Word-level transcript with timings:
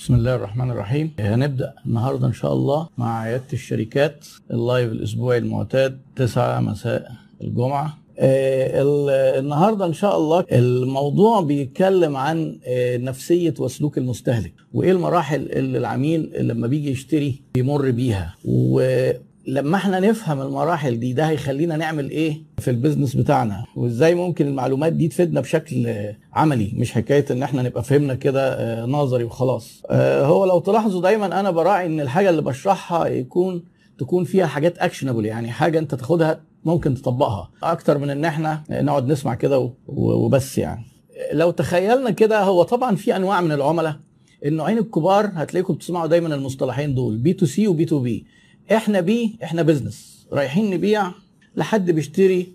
بسم 0.00 0.14
الله 0.14 0.34
الرحمن 0.34 0.70
الرحيم. 0.70 1.10
هنبدأ 1.20 1.74
النهاردة 1.86 2.26
إن 2.26 2.32
شاء 2.32 2.52
الله 2.52 2.88
مع 2.98 3.20
عيادة 3.20 3.44
الشركات. 3.52 4.26
ال 4.50 4.58
live 4.58 4.92
الأسبوعي 4.92 5.38
المعتاد 5.38 5.98
9 6.16 6.60
مساء 6.60 7.12
الجمعة. 7.42 7.98
آه، 8.18 8.82
ال- 8.82 9.10
النهارده 9.44 9.86
إن 9.86 9.92
شاء 9.92 10.16
الله 10.16 10.44
الموضوع 10.52 11.40
بيتكلم 11.40 12.16
عن 12.16 12.58
آه، 12.66 12.96
نفسية 12.96 13.54
وسلوك 13.58 13.98
المستهلك 13.98 14.52
وإيه 14.74 14.92
المراحل 14.92 15.40
اللي 15.52 15.78
العميل 15.78 16.32
لما 16.40 16.66
بيجي 16.66 16.90
يشتري 16.90 17.42
بيمر 17.54 17.90
بيها 17.90 18.34
ولما 19.48 19.76
إحنا 19.76 20.00
نفهم 20.00 20.40
المراحل 20.40 21.00
دي 21.00 21.12
ده 21.12 21.24
هيخلينا 21.28 21.76
نعمل 21.76 22.10
إيه 22.10 22.42
في 22.58 22.70
ال 22.70 22.75
business 22.75 23.14
بتاعنا؟ 23.16 23.64
وإزاي 23.76 24.14
ممكن 24.14 24.46
المعلومات 24.46 24.92
دي 24.92 25.08
تفيدنا 25.08 25.40
بشكل 25.40 25.94
عملي؟ 26.32 26.72
مش 26.76 26.92
حكاية 26.92 27.24
إن 27.30 27.42
إحنا 27.42 27.62
نبقى 27.62 27.84
فهمنا 27.84 28.14
كده 28.14 28.54
آه، 28.54 28.86
نظري 28.86 29.24
وخلاص. 29.24 29.82
آه، 29.90 30.26
هو 30.26 30.44
لو 30.44 30.58
تلاحظوا 30.58 31.02
دايما 31.02 31.40
أنا 31.40 31.50
براعي 31.50 31.86
إن 31.86 32.00
الحاجة 32.00 32.30
اللي 32.30 32.42
بشرحها 32.42 33.06
يكون 33.06 33.62
تكون 33.98 34.24
فيها 34.24 34.46
حاجات 34.46 34.78
actionable 34.78 35.26
يعني 35.26 35.50
حاجة 35.50 35.78
أنت 35.78 35.94
تاخدها 35.94 36.40
ممكن 36.64 36.94
تطبقها. 36.94 37.50
أكتر 37.62 37.98
من 37.98 38.10
إن 38.10 38.24
إحنا 38.24 38.62
نقعد 38.70 39.06
نسمع 39.08 39.34
كده 39.34 39.70
وبس 39.88 40.58
يعني. 40.58 40.84
لو 41.32 41.50
تخيلنا 41.50 42.10
كده 42.10 42.42
هو 42.42 42.62
طبعا 42.62 42.96
في 42.96 43.16
أنواع 43.16 43.40
من 43.40 43.52
العملاء. 43.52 43.96
النوعين 44.44 44.78
الكبار 44.78 45.30
هتلاقيكم 45.34 45.74
بتسمعوا 45.74 46.06
دايما 46.06 46.34
المصطلحين 46.34 46.94
دول 46.94 47.16
بي 47.16 47.32
تو 47.32 47.46
سي 47.46 47.68
وبي 47.68 47.84
تو 47.84 47.98
بي 47.98 48.26
إحنا 48.72 49.00
بي 49.00 49.36
إحنا 49.42 49.62
business 49.62 50.26
رايحين 50.32 50.70
نبيع 50.70 51.10
لحد 51.56 51.90
بيشتري 51.90 52.52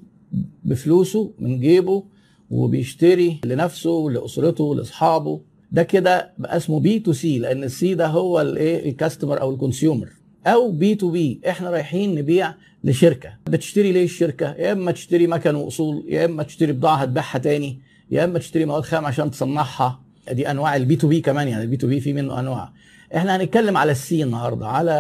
بفلوسه 0.64 1.32
من 1.40 1.60
جيبه 1.60 2.04
وبيشتري 2.50 3.40
لنفسه 3.46 4.08
لاسرته 4.12 4.76
لاصحابه 4.76 5.42
ده 5.72 5.84
كده 5.84 6.32
بقى 6.38 6.58
اسمه 6.58 6.80
B2C 6.80 7.40
لأن 7.40 7.64
ال 7.64 7.79
C 7.79 7.94
ده 7.94 8.08
هو 8.08 8.42
الايه 8.42 8.90
ال 8.90 8.95
customer 8.95 9.42
أو 9.42 9.52
ال 9.54 9.60
consumer 9.60 10.10
أو 10.48 10.72
B2B 10.72 11.42
إحنا 11.50 11.70
رايحين 11.70 12.16
نبيع 12.16 12.54
لشركة. 12.84 13.30
بتشتري 13.50 13.92
ليه 13.92 14.04
الشركة؟ 14.04 14.54
يا 14.54 14.72
إما 14.72 14.92
تشتري 14.92 15.28
مكن 15.28 15.56
وأصول 15.56 16.06
يا 16.08 16.26
إما 16.26 16.44
تشتري 16.44 16.72
بضاعة 16.72 16.96
هتبيعها 16.96 17.38
تاني 17.38 17.80
يا 18.12 18.24
إما 18.24 18.40
تشتري 18.40 18.66
مواد 18.66 18.84
خام 18.84 19.06
عشان 19.06 19.32
تصنعها. 19.32 20.02
دي 20.32 20.52
أنواع 20.52 20.76
ال 20.76 20.96
B2B 20.96 21.22
كمان 21.22 21.48
يعني 21.48 21.64
ال 21.64 21.78
B2B 21.78 22.00
في 22.00 22.14
منه 22.14 22.40
أنواع. 22.40 22.74
إحنا 23.16 23.36
هنتكلم 23.36 23.78
على 23.78 23.92
ال 23.92 24.08
C 24.08 24.24
النهارده 24.24 24.68
على 24.68 24.92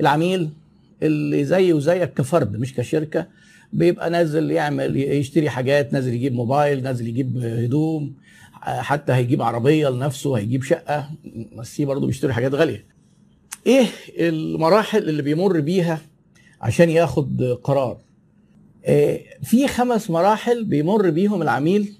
العميل 0.00 0.48
اللي 1.02 1.44
زي 1.44 1.72
وزيك 1.72 2.14
كفرد 2.14 2.56
مش 2.56 2.74
كشركة 2.74 3.26
بيبقى 3.72 4.10
نازل 4.10 4.50
يعمل 4.50 4.96
يشتري 4.96 5.50
حاجات 5.50 5.92
نازل 5.92 6.14
يجيب 6.14 6.34
موبايل 6.34 6.82
نازل 6.82 7.08
يجيب 7.08 7.38
هدوم 7.38 8.14
حتى 8.62 9.12
هيجيب 9.12 9.42
عربية 9.42 9.88
لنفسه 9.88 10.34
هيجيب 10.38 10.62
شقة 10.62 11.10
بس 11.58 11.80
برضه 11.80 12.06
بيشتري 12.06 12.32
حاجات 12.32 12.54
غالية. 12.54 12.84
إيه 13.66 13.86
المراحل 14.18 15.08
اللي 15.08 15.22
بيمر 15.22 15.60
بيها 15.60 16.00
عشان 16.60 16.90
ياخد 16.90 17.42
قرار؟ 17.62 17.98
آه، 18.84 19.20
في 19.42 19.68
خمس 19.68 20.10
مراحل 20.10 20.64
بيمر 20.64 21.10
بيهم 21.10 21.42
العميل 21.42 21.92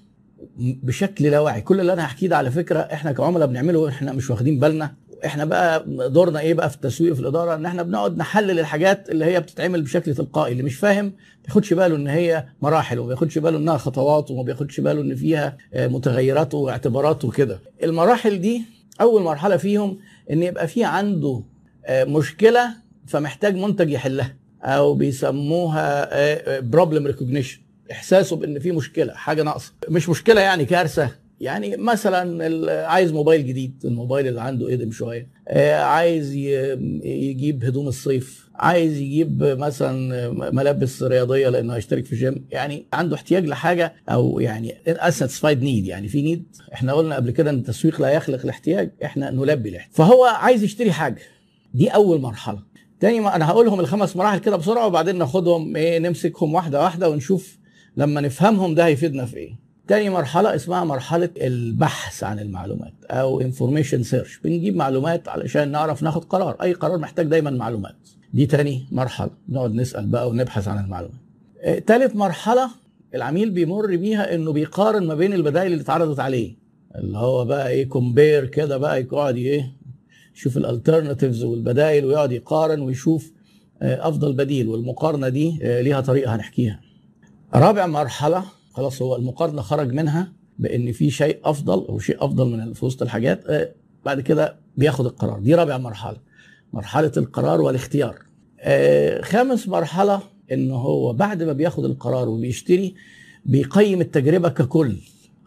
بشكل 0.59 1.25
لا 1.25 1.39
واعي 1.39 1.61
كل 1.61 1.79
اللي 1.79 1.93
أنا 1.93 2.05
هحكيه 2.05 2.27
ده 2.27 2.37
على 2.37 2.51
فكرة 2.51 2.79
إحنا 2.79 3.11
كعملاء 3.11 3.47
بنعمله 3.47 3.89
إحنا 3.89 4.13
مش 4.13 4.29
واخدين 4.29 4.59
بالنا. 4.59 4.93
إحنا 5.25 5.45
بقى 5.45 5.83
دورنا 6.09 6.39
إيه 6.39 6.53
بقى 6.53 6.69
في 6.69 6.75
التسويق 6.75 7.13
في 7.13 7.19
الإدارة؟ 7.19 7.55
ان 7.55 7.65
إحنا 7.65 7.83
بنقعد 7.83 8.17
نحلل 8.17 8.59
الحاجات 8.59 9.09
اللي 9.09 9.25
هي 9.25 9.39
بتتعمل 9.39 9.81
بشكل 9.81 10.13
تلقائي 10.15 10.51
اللي 10.51 10.63
مش 10.63 10.75
فاهم 10.75 11.05
ما 11.05 11.11
بياخدش 11.45 11.73
باله 11.73 11.95
إن 11.95 12.07
هي 12.07 12.45
مراحل 12.61 12.99
وما 12.99 13.07
بياخدش 13.07 13.37
باله 13.37 13.57
إنها 13.57 13.77
خطوات 13.77 14.31
وما 14.31 14.43
بياخدش 14.43 14.79
باله 14.79 15.01
إن 15.01 15.15
فيها 15.15 15.57
آه، 15.73 15.87
متغيرات 15.87 16.53
واعتبارات 16.53 17.25
وكده. 17.25 17.59
المراحل 17.83 18.41
دي 18.41 18.61
أول 19.01 19.21
مرحلة 19.21 19.57
فيهم 19.57 19.97
إن 20.31 20.43
يبقى 20.43 20.67
في 20.67 20.83
عنده 20.83 21.43
آه، 21.85 22.03
مشكلة 22.03 22.69
فمحتاج 23.07 23.55
منتج 23.55 23.89
يحلها 23.89 24.35
أو 24.63 24.93
بيسموها 24.93 26.09
problem 26.59 27.07
recognition 27.07 27.59
إحساسه 27.91 28.35
بإن 28.35 28.59
في 28.59 28.71
مشكلة 28.71 29.13
حاجة 29.13 29.43
ناقصة. 29.43 29.73
مش 29.89 30.09
مشكلة 30.09 30.41
يعني 30.41 30.65
كارثة. 30.65 31.09
يعني 31.41 31.77
مثلا 31.77 32.85
عايز 32.87 33.11
موبايل 33.13 33.47
جديد 33.47 33.81
الموبايل 33.85 34.27
اللي 34.27 34.41
عنده 34.41 34.71
قدم 34.71 34.91
شوية. 34.91 35.29
آه، 35.47 35.75
عايز 35.81 36.33
يجيب 37.03 37.65
هدوم 37.65 37.87
الصيف. 37.87 38.49
عايز 38.55 38.97
يجيب 38.97 39.43
مثلا 39.43 40.29
ملابس 40.51 41.03
رياضية 41.03 41.49
لأنه 41.49 41.75
هيشترك 41.75 42.05
في 42.05 42.15
جيم. 42.15 42.45
يعني 42.51 42.85
عنده 42.93 43.15
احتياج 43.15 43.45
لحاجة 43.45 43.93
أو 44.09 44.39
يعني 44.39 44.75
اساتسفايد 44.87 45.63
نيد 45.63 45.85
يعني 45.85 46.07
في 46.07 46.21
نيد 46.21 46.55
إحنا 46.73 46.93
قلنا 46.93 47.15
قبل 47.15 47.31
كده 47.31 47.49
إن 47.49 47.55
التسويق 47.55 48.01
لا 48.01 48.09
يخلق 48.09 48.41
الاحتياج 48.43 48.91
إحنا 49.03 49.31
نلبي 49.31 49.69
الاحتياج. 49.69 49.95
فهو 49.95 50.23
عايز 50.25 50.63
يشتري 50.63 50.91
حاجة. 50.91 51.21
دي 51.73 51.89
أول 51.89 52.21
مرحلة. 52.21 52.63
تاني 52.99 53.19
ما 53.19 53.35
أنا 53.35 53.49
هقولهم 53.49 53.79
الخمس 53.79 54.15
مراحل 54.15 54.37
كده 54.39 54.57
بسرعة 54.57 54.87
وبعدين 54.87 55.17
ناخدهم 55.17 55.75
إيه 55.75 55.99
نمسكهم 55.99 56.53
واحدة 56.53 56.81
واحدة 56.83 57.09
ونشوف 57.09 57.57
لما 57.97 58.21
نفهمهم 58.21 58.75
ده 58.75 58.85
هيفيدنا 58.85 59.25
في 59.25 59.37
إيه. 59.37 59.70
تاني 59.91 60.09
مرحلة 60.09 60.55
اسمها 60.55 60.83
مرحلة 60.83 61.29
البحث 61.37 62.23
عن 62.23 62.39
المعلومات 62.39 62.93
أو 63.09 63.41
information 63.41 64.03
search 64.03 64.37
بنجيب 64.37 64.75
معلومات 64.75 65.27
علشان 65.27 65.71
نعرف 65.71 66.03
ناخد 66.03 66.25
قرار. 66.25 66.57
أي 66.61 66.73
قرار 66.73 66.97
محتاج 66.97 67.27
دايما 67.27 67.49
معلومات. 67.49 67.95
دي 68.33 68.45
تاني 68.45 68.85
مرحلة. 68.91 69.29
نقعد 69.49 69.73
نسأل 69.75 70.07
بقى 70.07 70.29
ونبحث 70.29 70.67
عن 70.67 70.83
المعلومات. 70.83 71.17
آه، 71.61 71.79
تالت 71.79 72.15
مرحلة 72.15 72.69
العميل 73.15 73.49
بيمر 73.51 73.95
بيها 73.95 74.35
إنه 74.35 74.51
بيقارن 74.53 75.07
ما 75.07 75.15
بين 75.15 75.33
البدائل 75.33 75.71
اللي 75.71 75.83
اتعرضت 75.83 76.19
عليه. 76.19 76.55
اللي 76.95 77.17
هو 77.17 77.45
بقى 77.45 77.69
إيه 77.69 77.89
compare 77.89 78.45
كده 78.45 78.77
بقى 78.77 79.01
يقعد 79.01 79.35
إيه 79.35 79.71
يشوف 80.35 80.57
ال 80.57 80.64
alternatives 80.64 81.43
والبدائل 81.43 82.05
ويقعد 82.05 82.31
يقارن 82.31 82.81
ويشوف 82.81 83.31
آه، 83.81 84.07
أفضل 84.07 84.33
بديل. 84.33 84.67
والمقارنة 84.67 85.29
دي 85.29 85.59
آه، 85.61 85.81
ليها 85.81 86.01
طريقة 86.01 86.35
هنحكيها. 86.35 86.79
رابع 87.55 87.85
مرحلة 87.85 88.43
خلاص 88.73 89.01
هو 89.01 89.15
المقارنة 89.15 89.61
خرج 89.61 89.93
منها 89.93 90.33
بإن 90.59 90.91
في 90.91 91.09
شيء 91.11 91.39
أفضل 91.45 91.85
أو 91.87 91.99
شيء 91.99 92.25
أفضل 92.25 92.47
من 92.47 92.73
في 92.73 92.85
وسط 92.85 93.01
الحاجات 93.01 93.45
آه، 93.45 93.71
بعد 94.05 94.21
كده 94.21 94.55
بياخد 94.77 95.05
القرار. 95.05 95.39
دي 95.39 95.55
رابع 95.55 95.77
مرحلة. 95.77 96.17
مرحلة 96.73 97.11
القرار 97.17 97.61
والاختيار. 97.61 98.15
آه، 98.59 99.21
خامس 99.21 99.67
مرحلة 99.67 100.21
إن 100.51 100.71
هو 100.71 101.13
بعد 101.13 101.43
ما 101.43 101.53
بياخد 101.53 101.85
القرار 101.85 102.29
وبيشتري 102.29 102.95
بيقيم 103.45 104.01
التجربة 104.01 104.49
ككل. 104.49 104.97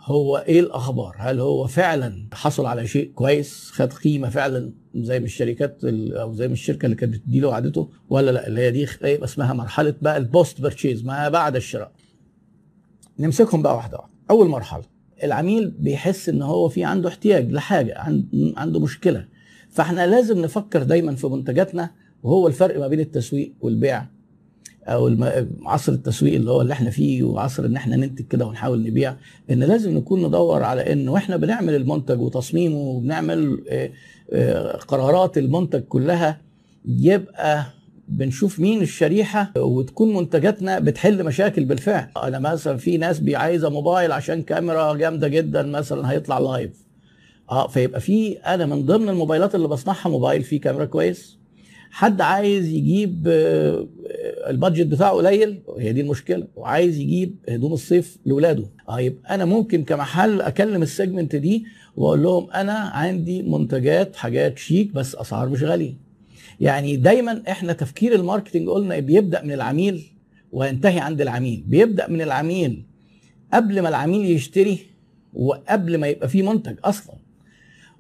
هو 0.03 0.37
إيه 0.49 0.61
الأخبار؟ 0.61 1.17
هل 1.19 1.41
هو 1.41 1.67
فعلا 1.67 2.29
حصل 2.33 2.67
على 2.67 2.87
شيء 2.87 3.11
كويس؟ 3.15 3.71
خد 3.73 3.93
قيمة 3.93 4.29
فعلا 4.29 4.73
زي 4.95 5.19
ما 5.19 5.25
الشركات 5.25 5.79
ال- 5.85 6.17
أو 6.17 6.33
زي 6.35 6.47
ما 6.49 6.53
الشركة 6.55 6.87
اللي 6.87 6.97
كانت 6.97 7.15
بتديله 7.15 7.49
وعدته 7.49 7.91
ولا 8.11 8.31
لا؟ 8.31 8.47
اللي 8.47 8.61
هي 8.61 8.71
دي 8.71 8.87
يبقى 9.05 9.25
اسمها 9.25 9.53
مرحلة 9.53 9.95
بقى 10.03 10.17
ال 10.17 10.26
post 10.26 10.61
purchase 10.61 11.05
ما 11.05 11.29
بعد 11.29 11.57
الشراء. 11.57 11.93
نمسكهم 13.19 13.63
بقى 13.63 13.77
واحدة 13.77 13.97
واحدة. 13.99 14.13
أول 14.31 14.49
مرحلة 14.49 14.83
العميل 15.25 15.71
بيحس 15.71 16.29
إن 16.29 16.43
هو 16.43 16.69
في 16.69 16.85
عنده 16.85 17.09
احتياج 17.09 17.51
لحاجة 17.53 17.99
عن- 17.99 18.27
عنده 18.57 18.81
مشكلة. 18.81 19.27
فإحنا 19.71 20.07
لازم 20.07 20.39
نفكر 20.43 20.83
دايما 20.83 21.15
في 21.15 21.27
منتجاتنا 21.27 21.91
وهو 22.23 22.47
الفرق 22.47 22.79
ما 22.81 22.89
بين 22.89 23.01
التسويق 23.01 23.53
والبيع 23.61 24.07
أو 24.85 25.17
عصر 25.67 25.93
التسويق 25.93 26.35
اللي 26.35 26.51
هو 26.51 26.61
اللي 26.61 26.73
إحنا 26.73 26.91
فيه 26.91 27.23
وعصر 27.23 27.65
إن 27.67 27.77
إحنا 27.77 27.97
ننتج 27.97 28.25
كده 28.27 28.47
ونحاول 28.47 28.83
نبيع. 28.83 29.17
إن 29.51 29.59
لازم 29.65 29.95
نكون 29.97 30.27
ندور 30.27 30.63
على 30.63 30.93
إن 30.93 31.09
وإحنا 31.09 31.37
بنعمل 31.37 31.75
المنتج 31.75 32.21
وتصميمه 32.21 32.77
وبنعمل 32.77 33.65
آه، 33.69 33.91
آه، 34.33 34.77
قرارات 34.77 35.39
المنتج 35.39 35.81
كلها 35.81 36.41
يبقى 36.87 37.65
بنشوف 38.09 38.61
مين 38.61 38.83
الشريحة 38.83 39.53
وتكون 39.57 40.15
منتجاتنا 40.17 40.79
بتحل 40.79 41.25
مشاكل 41.25 41.65
بالفعل. 41.65 42.09
أنا 42.23 42.39
مثلا 42.39 42.77
في 42.77 42.97
ناس 42.97 43.23
عايزة 43.29 43.69
موبايل 43.71 44.13
عشان 44.13 44.43
كاميرا 44.43 44.95
جامدة 44.95 45.29
جدا 45.29 45.63
مثلا 45.63 46.11
هيطلع 46.11 46.39
لايف 46.39 46.71
آه 47.51 47.67
فيبقى 47.69 48.01
في 48.01 48.33
أنا 48.39 48.67
من 48.67 48.87
ضمن 48.87 49.09
الموبايلات 49.09 49.55
اللي 49.55 49.69
بصنعها 49.69 50.09
موبايل 50.09 50.43
فيه 50.43 50.61
كاميرا 50.61 50.85
كويس. 50.85 51.39
حد 51.91 52.21
عايز 52.21 52.69
يجيب 52.69 53.25
آه، 53.29 53.87
ال 54.51 54.56
budget 54.56 54.87
بتاعه 54.87 55.13
قليل 55.13 55.63
هي 55.79 55.93
دي 55.93 56.01
المشكلة. 56.01 56.47
وعايز 56.57 56.99
يجيب 56.99 57.37
هدوم 57.49 57.73
الصيف 57.73 58.17
لاولاده 58.27 58.65
آه 58.89 59.01
يبقى 59.01 59.35
أنا 59.35 59.45
ممكن 59.45 59.85
كمحل 59.85 60.41
أكلم 60.41 60.83
ال 60.83 60.90
segment 60.90 61.37
دي 61.37 61.65
وأقول 61.97 62.23
لهم 62.23 62.51
أنا 62.51 62.73
عندي 62.73 63.43
منتجات 63.43 64.17
حاجات 64.17 64.59
شيك 64.59 64.93
بس 64.93 65.15
أسعار 65.15 65.49
مش 65.49 65.63
غالية. 65.63 66.04
يعني 66.61 66.97
دايما 66.97 67.43
إحنا 67.49 67.73
تفكير 67.73 68.15
ال 68.15 68.20
marketing 68.20 68.69
قلنا 68.69 68.99
بيبدأ 68.99 69.43
من 69.43 69.53
العميل 69.53 70.03
وينتهي 70.53 70.99
عند 71.01 71.21
العميل. 71.21 71.65
بيبدأ 71.67 72.11
من 72.11 72.21
العميل 72.23 72.83
قبل 73.55 73.81
ما 73.83 73.89
العميل 73.89 74.31
يشتري 74.31 74.79
وقبل 75.35 75.99
ما 75.99 76.07
يبقى 76.09 76.29
فيه 76.29 76.43
منتج 76.53 76.77
أصلا. 76.85 77.15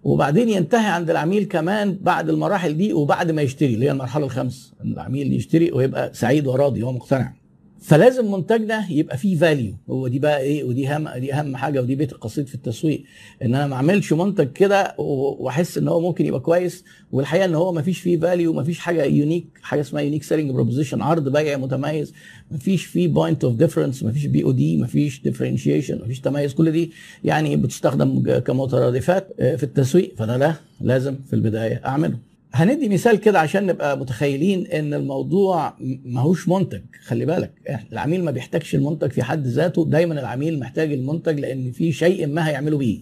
وبعدين 0.04 0.48
ينتهي 0.48 0.86
عند 0.86 1.10
العميل 1.10 1.44
كمان 1.44 1.98
بعد 2.02 2.28
المراحل 2.30 2.76
دي 2.76 2.92
وبعد 2.92 3.30
ما 3.30 3.42
يشتري 3.42 3.74
اللي 3.74 3.86
هي 3.86 3.90
المرحلة 3.90 4.24
الخامسة 4.24 4.72
العميل 4.84 5.32
يشتري 5.32 5.72
ويبقى 5.72 6.14
سعيد 6.14 6.46
وراضي 6.46 6.82
هو 6.82 6.92
مقتنع. 6.92 7.32
فلازم 7.80 8.32
منتجنا 8.32 8.86
يبقى 8.90 9.18
فيه 9.18 9.36
value 9.36 9.75
هو 9.90 10.08
دي 10.08 10.18
بقى 10.18 10.40
إيه؟ 10.40 10.64
ودي 10.64 10.88
أهم 10.88 11.08
دي 11.08 11.34
أهم 11.34 11.56
حاجة 11.56 11.82
ودي 11.82 11.94
بيت 11.94 12.12
القصيد 12.12 12.46
في 12.46 12.54
التسويق. 12.54 13.04
إن 13.42 13.54
أنا 13.54 13.66
ما 13.66 13.74
أعملش 13.74 14.12
منتج 14.12 14.52
كده 14.52 14.94
وأحس 14.98 15.78
إن 15.78 15.88
هو 15.88 16.00
ممكن 16.00 16.26
يبقى 16.26 16.40
كويس 16.40 16.84
والحقيقة 17.12 17.44
إن 17.44 17.54
هو 17.54 17.72
ما 17.72 17.82
فيش 17.82 17.98
فيه 18.00 18.18
value 18.20 18.52
ما 18.52 18.64
فيش 18.64 18.78
حاجة 18.78 19.04
unique 19.04 19.46
حاجة 19.62 19.80
اسمها 19.80 20.02
unique 20.02 20.22
selling 20.22 20.50
proposition 20.50 21.02
عرض 21.02 21.28
بيع 21.28 21.56
متميز. 21.56 22.12
ما 22.50 22.58
فيش 22.58 22.84
فيه 22.84 23.08
point 23.08 23.44
of 23.44 23.54
difference 23.54 24.02
ما 24.02 24.12
فيش 24.12 24.26
POD 24.26 24.76
ما 24.76 24.86
فيش 24.86 25.22
differentiation 25.22 25.98
ما 25.98 26.06
فيش 26.06 26.20
تميز. 26.20 26.54
كل 26.54 26.72
دي 26.72 26.92
يعني 27.24 27.56
بتستخدم 27.56 28.38
كمترادفات 28.38 29.28
في 29.38 29.62
التسويق. 29.62 30.14
فانا 30.16 30.38
لا 30.38 30.54
لازم 30.80 31.16
في 31.26 31.32
البداية 31.32 31.82
أعمله. 31.86 32.18
هدي 32.56 32.88
مثال 32.88 33.20
كده 33.20 33.40
عشان 33.40 33.66
نبقى 33.66 33.98
متخيلين 33.98 34.66
إن 34.66 34.94
الموضوع 34.94 35.76
ماهوش 36.04 36.48
منتج. 36.48 36.82
خلي 37.04 37.26
بالك 37.26 37.52
العميل 37.92 38.24
ما 38.24 38.30
بيحتاجش 38.30 38.74
المنتج 38.74 39.10
في 39.10 39.22
حد 39.22 39.46
ذاته. 39.46 39.84
دايما 39.84 40.20
العميل 40.20 40.60
محتاج 40.60 40.92
المنتج 40.92 41.40
لأن 41.40 41.72
في 41.72 41.92
شيء 41.92 42.26
ما 42.26 42.48
هيعمله 42.48 42.78
بيه. 42.78 43.00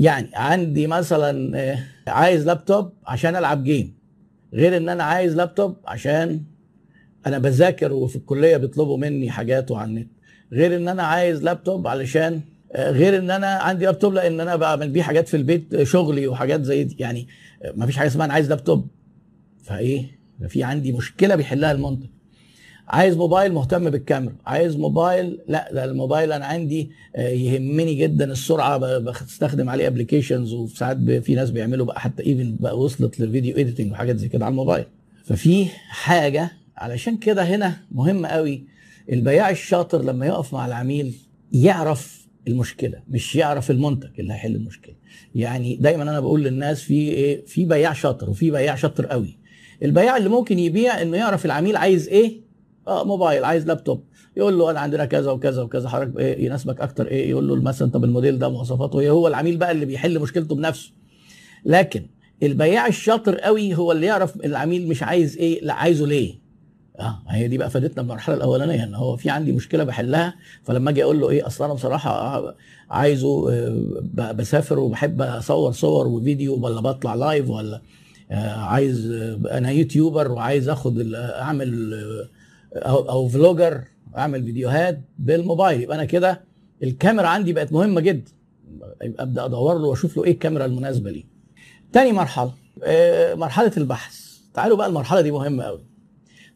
يعني 0.00 0.28
عندي 0.34 0.86
مثلا 0.86 1.78
عايز 2.06 2.46
لابتوب 2.46 2.92
عشان 3.06 3.36
ألعب 3.36 3.64
game. 3.64 3.94
غير 4.54 4.76
إن 4.76 4.88
أنا 4.88 5.04
عايز 5.04 5.36
لابتوب 5.36 5.76
عشان 5.86 6.42
أنا 7.26 7.38
بذاكر 7.38 7.92
وفي 7.92 8.16
الكلية 8.16 8.56
بيطلبوا 8.56 8.98
مني 8.98 9.30
حاجات 9.30 9.70
وعلى 9.70 9.88
النت. 9.90 10.08
غير 10.52 10.76
إن 10.76 10.88
أنا 10.88 11.02
عايز 11.02 11.42
لابتوب 11.42 11.86
علشان 11.86 12.40
غير 12.76 13.18
إن 13.18 13.30
أنا 13.30 13.46
عندي 13.46 13.84
لابتوب 13.84 14.14
لأن 14.14 14.40
أنا 14.40 14.56
بعمل 14.56 14.88
بيه 14.90 15.02
حاجات 15.02 15.28
في 15.28 15.36
البيت 15.36 15.82
شغلي 15.82 16.26
وحاجات 16.26 16.62
زي 16.64 16.84
دي. 16.84 16.96
يعني 16.98 17.28
ما 17.74 17.86
فيش 17.86 17.96
حاجة 17.96 18.08
اسمها 18.08 18.24
أنا 18.26 18.34
عايز 18.34 18.48
لابتوب 18.48 18.86
فإيه؟ 19.64 20.18
في 20.48 20.62
عندي 20.62 20.92
مشكلة 20.92 21.34
بيحلها 21.34 21.72
المنتج 21.72 22.06
عايز 22.88 23.16
موبايل 23.16 23.52
مهتم 23.52 23.90
بالكاميرا. 23.90 24.34
عايز 24.46 24.76
موبايل؟ 24.76 25.38
لا 25.48 25.72
ده 25.72 25.84
الموبايل 25.84 26.32
أنا 26.32 26.46
عندي 26.46 26.90
يهمني 27.18 27.94
جدا 27.94 28.32
السرعة. 28.32 28.78
بستخدم 28.98 29.68
عليه 29.68 29.86
applications 29.86 30.52
وساعات 30.52 30.96
في 31.10 31.34
ناس 31.34 31.50
بيعملوا 31.50 31.86
بقى 31.86 32.00
حتى 32.00 32.26
even 32.26 32.56
بقى 32.60 32.78
وصلت 32.78 33.20
لل 33.20 33.30
video 33.30 33.56
editing 33.56 33.92
وحاجات 33.92 34.16
زي 34.16 34.28
كده 34.28 34.44
على 34.44 34.52
الموبايل. 34.52 34.84
ففي 35.24 35.66
حاجة 35.88 36.52
علشان 36.76 37.16
كده 37.16 37.42
هنا 37.42 37.76
مهم 37.92 38.26
قوي 38.26 38.64
البياع 39.12 39.50
الشاطر 39.50 40.02
لما 40.04 40.26
يقف 40.26 40.52
مع 40.54 40.66
العميل 40.66 41.14
يعرف 41.52 42.21
المشكلة 42.48 43.02
مش 43.08 43.36
يعرف 43.36 43.70
المنتج 43.70 44.10
اللي 44.20 44.32
هيحل 44.32 44.56
المشكلة. 44.56 44.94
يعني 45.34 45.76
دايما 45.76 46.02
أنا 46.02 46.20
بقول 46.20 46.42
للناس 46.44 46.82
في 46.82 46.94
إيه؟ 46.94 47.44
في 47.46 47.64
بياع 47.64 47.92
شاطر 47.92 48.30
وفي 48.30 48.50
بياع 48.50 48.74
شاطر 48.74 49.06
قوي. 49.06 49.38
البياع 49.82 50.16
اللي 50.16 50.28
ممكن 50.28 50.58
يبيع 50.58 51.02
إنه 51.02 51.16
يعرف 51.16 51.44
العميل 51.44 51.76
عايز 51.76 52.08
إيه؟ 52.08 52.40
آه 52.88 53.04
موبايل 53.04 53.44
عايز 53.44 53.66
لابتوب. 53.66 54.04
يقول 54.36 54.58
له 54.58 54.70
أنا 54.70 54.80
عندنا 54.80 55.04
كذا 55.04 55.30
وكذا 55.30 55.62
وكذا 55.62 55.88
حضرتك 55.88 56.18
إيه؟ 56.18 56.44
يناسبك 56.44 56.80
أكتر 56.80 57.06
إيه؟ 57.06 57.30
يقول 57.30 57.48
له 57.48 57.62
مثلا 57.62 57.90
طب 57.90 58.04
الموديل 58.04 58.38
ده 58.38 58.48
مواصفاته 58.48 59.00
إيه؟ 59.00 59.10
هو 59.10 59.28
العميل 59.28 59.56
بقى 59.56 59.70
اللي 59.72 59.86
بيحل 59.86 60.18
مشكلته 60.20 60.54
بنفسه. 60.54 60.90
لكن 61.64 62.06
البياع 62.42 62.86
الشاطر 62.86 63.34
قوي 63.38 63.74
هو 63.74 63.92
اللي 63.92 64.06
يعرف 64.06 64.36
العميل 64.44 64.88
مش 64.88 65.02
عايز 65.02 65.36
إيه؟ 65.38 65.60
لا 65.64 65.74
عايزه 65.74 66.06
ليه؟ 66.06 66.41
آه 67.00 67.22
هي 67.28 67.48
دي 67.48 67.58
بقى 67.58 67.70
فادتنا 67.70 68.02
المرحله 68.02 68.36
الأولانية 68.36 68.84
إن 68.84 68.94
هو 68.94 69.16
في 69.16 69.30
عندي 69.30 69.52
مشكلة 69.52 69.84
بحلها 69.84 70.34
فلما 70.62 70.90
أجي 70.90 71.04
أقول 71.04 71.20
له 71.20 71.30
إيه 71.30 71.46
أصل 71.46 71.64
أنا 71.64 71.74
بصراحة 71.74 72.42
عايزه 72.90 73.46
بسافر 74.14 74.78
وبحب 74.78 75.22
أصور 75.22 75.72
صور 75.72 76.06
وفيديو 76.06 76.64
ولا 76.64 76.80
بطلع 76.80 77.14
live 77.14 77.50
ولا 77.50 77.80
عايز 78.56 79.10
أنا 79.50 79.70
YouTuber 79.70 80.32
وعايز 80.32 80.68
آخد 80.68 81.12
أعمل 81.14 81.94
أو, 82.74 82.96
أو 83.10 83.28
vlogger 83.28 83.84
أعمل 84.16 84.44
فيديوهات 84.44 85.00
بالموبايل 85.18 85.80
يبقى 85.82 85.96
أنا 85.96 86.04
كده 86.04 86.40
الكاميرا 86.82 87.26
عندي 87.26 87.52
بقت 87.52 87.72
مهمة 87.72 88.00
جدا 88.00 88.30
أبدأ 89.02 89.44
أدور 89.44 89.78
له 89.78 89.86
وأشوف 89.88 90.16
له 90.16 90.24
إيه 90.24 90.32
الكاميرا 90.32 90.64
المناسبة 90.64 91.10
ليه. 91.10 91.24
تاني 91.92 92.12
مرحلة 92.12 92.52
مرحلة 93.34 93.72
البحث 93.76 94.38
تعالوا 94.54 94.76
بقى 94.76 94.86
المرحلة 94.86 95.20
دي 95.20 95.30
مهمة 95.30 95.64
قوي. 95.64 95.84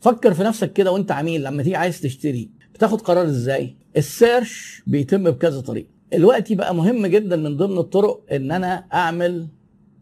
فكر 0.00 0.34
في 0.34 0.43
نفسك 0.43 0.72
كده 0.72 0.93
وانت 0.93 1.12
عميل 1.12 1.44
لما 1.44 1.62
تيجي 1.62 1.76
عايز 1.76 2.00
تشتري 2.00 2.50
بتاخد 2.75 3.00
قرار 3.00 3.25
إزاي؟ 3.26 3.76
ال 3.96 4.09
search 4.09 4.82
بيتم 4.87 5.25
بكذا 5.31 5.60
طريقة. 5.60 5.88
الوقت 6.14 6.52
بقى 6.52 6.75
مهم 6.75 7.06
جدا 7.06 7.37
من 7.37 7.56
ضمن 7.56 7.78
الطرق 7.78 8.25
إن 8.32 8.52
أنا 8.52 8.84
أعمل 8.94 9.48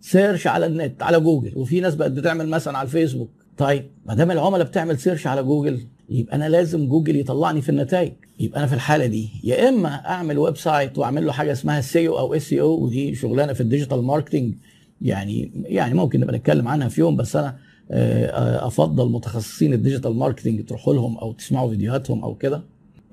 search 0.01 0.47
على 0.47 0.67
النت 0.67 1.03
على 1.03 1.21
جوجل. 1.21 1.53
وفي 1.57 1.81
ناس 1.81 1.95
بقت 1.95 2.11
بتعمل 2.11 2.49
مثلا 2.49 2.79
على 2.79 2.87
الفيسبوك. 2.87 3.31
طيب 3.59 3.91
ما 4.07 4.15
دام 4.15 4.31
العملاء 4.31 4.67
بتعمل 4.67 4.99
search 4.99 5.27
على 5.27 5.43
جوجل 5.43 5.81
يبقى 6.09 6.37
أنا 6.37 6.49
لازم 6.49 6.89
جوجل 6.89 7.17
يطلعني 7.17 7.61
في 7.63 7.69
النتائج. 7.69 8.13
يبقى 8.41 8.59
أنا 8.59 8.67
في 8.67 8.75
الحالة 8.75 9.07
دي. 9.07 9.29
يا 9.45 9.69
إما 9.69 9.89
أعمل 9.89 10.39
website 10.39 10.99
وأعمل 10.99 11.27
له 11.27 11.33
حاجة 11.33 11.53
اسمها 11.53 11.81
SEO 11.81 12.19
أو 12.19 12.35
S 12.35 12.53
E 12.53 12.69
O 12.69 12.85
ودي 12.85 13.15
شغلانة 13.15 13.53
في 13.53 13.61
ال 13.61 13.66
digital 13.66 14.03
marketing 14.03 14.55
يعني 15.03 15.51
يعني 15.67 15.95
ممكن 15.95 16.21
نبقى 16.21 16.37
نتكلم 16.37 16.69
عنها 16.69 16.89
في 16.89 17.01
يوم 17.01 17.17
بس 17.17 17.37
أنا 17.37 17.57
أفضل 17.91 19.13
متخصصين 19.13 19.73
ال 19.73 19.78
digital 19.78 20.15
marketing 20.17 20.65
تروحوا 20.69 20.95
لهم 20.95 21.17
أو 21.19 21.33
تسمعوا 21.33 21.71
فيديوهاتهم 21.71 22.25
أو 22.25 22.35
كده 22.35 22.63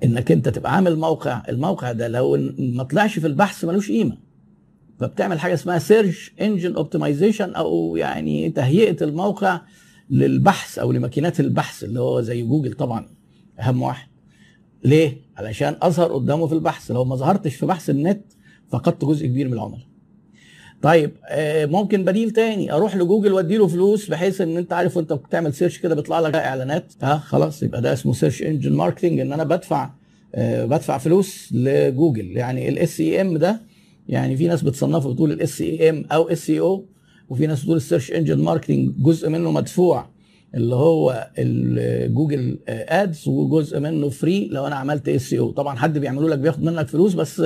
إنك 0.04 0.32
أنت 0.32 0.48
تبقى 0.48 0.74
عامل 0.76 0.96
موقع 0.98 1.42
الموقع 1.48 1.92
ده 1.92 2.08
لو 2.08 2.38
ما 2.58 2.82
طلعش 2.82 3.18
في 3.18 3.26
البحث 3.26 3.64
ملوش 3.64 3.90
قيمة 3.90 4.18
فبتعمل 4.98 5.40
حاجة 5.40 5.54
اسمها 5.54 5.78
search 5.78 6.32
engine 6.40 6.74
optimization 6.74 7.54
أو 7.54 7.96
يعني 7.96 8.50
تهيئة 8.50 9.04
الموقع 9.04 9.60
للبحث 10.10 10.78
أو 10.78 10.92
لماكينات 10.92 11.40
البحث 11.40 11.84
اللي 11.84 12.00
هو 12.00 12.20
زي 12.20 12.42
جوجل 12.42 12.72
طبعا 12.72 13.06
أهم 13.60 13.82
واحد. 13.82 14.08
ليه؟ 14.84 15.16
علشان 15.36 15.76
أظهر 15.82 16.12
قدامه 16.12 16.46
في 16.46 16.54
البحث 16.54 16.90
لو 16.90 17.04
ما 17.04 17.16
ظهرتش 17.16 17.54
في 17.54 17.66
بحث 17.66 17.90
النت 17.90 18.24
فقدت 18.68 19.04
جزء 19.04 19.26
كبير 19.26 19.46
من 19.48 19.52
العملاء. 19.54 19.86
طيب 20.82 21.10
ممكن 21.70 22.04
بديل 22.04 22.30
تاني. 22.30 22.72
أروح 22.72 22.96
لجوجل 22.96 23.32
وأدي 23.32 23.56
له 23.56 23.66
فلوس 23.66 24.10
بحيث 24.10 24.40
إن 24.40 24.56
أنت 24.56 24.72
عارف 24.72 24.96
وأنت 24.96 25.12
بتعمل 25.12 25.54
search 25.54 25.78
كده 25.78 25.94
بيطلع 25.94 26.20
لك 26.20 26.34
إعلانات. 26.34 26.92
ها 27.02 27.18
خلاص 27.18 27.62
يبقى 27.62 27.80
ده 27.80 27.92
اسمه 27.92 28.12
search 28.12 28.42
engine 28.42 28.72
marketing 28.72 29.20
إن 29.20 29.32
أنا 29.32 29.44
بدفع 29.44 29.90
بدفع 30.38 30.98
فلوس 30.98 31.48
لجوجل. 31.52 32.36
يعني 32.36 32.68
ال 32.68 33.00
SEM 33.00 33.36
ده 33.38 33.60
يعني 34.08 34.36
في 34.36 34.46
ناس 34.46 34.62
بتصنفه 34.62 35.12
بتقول 35.12 35.32
ال 35.32 35.60
SEM 35.60 36.04
أو 36.12 36.28
SEO 36.28 36.84
وفي 37.28 37.46
ناس 37.46 37.60
بتقول 37.62 37.76
ال 37.76 37.81
search 37.81 38.12
engine 38.12 38.38
marketing 38.38 38.90
جزء 38.98 39.28
منه 39.28 39.50
مدفوع. 39.50 40.06
اللي 40.54 40.74
هو 40.74 41.30
ال 41.38 41.55
Google 41.55 42.58
Ads 42.68 43.28
وجزء 43.28 43.80
منه 43.80 44.08
فري 44.08 44.48
لو 44.48 44.66
أنا 44.66 44.76
عملت 44.76 45.08
SEO 45.08 45.50
طبعا 45.50 45.76
حد 45.76 45.98
بيعملوا 45.98 46.30
لك 46.30 46.38
بياخد 46.38 46.62
منك 46.62 46.88
فلوس 46.88 47.14
بس 47.14 47.42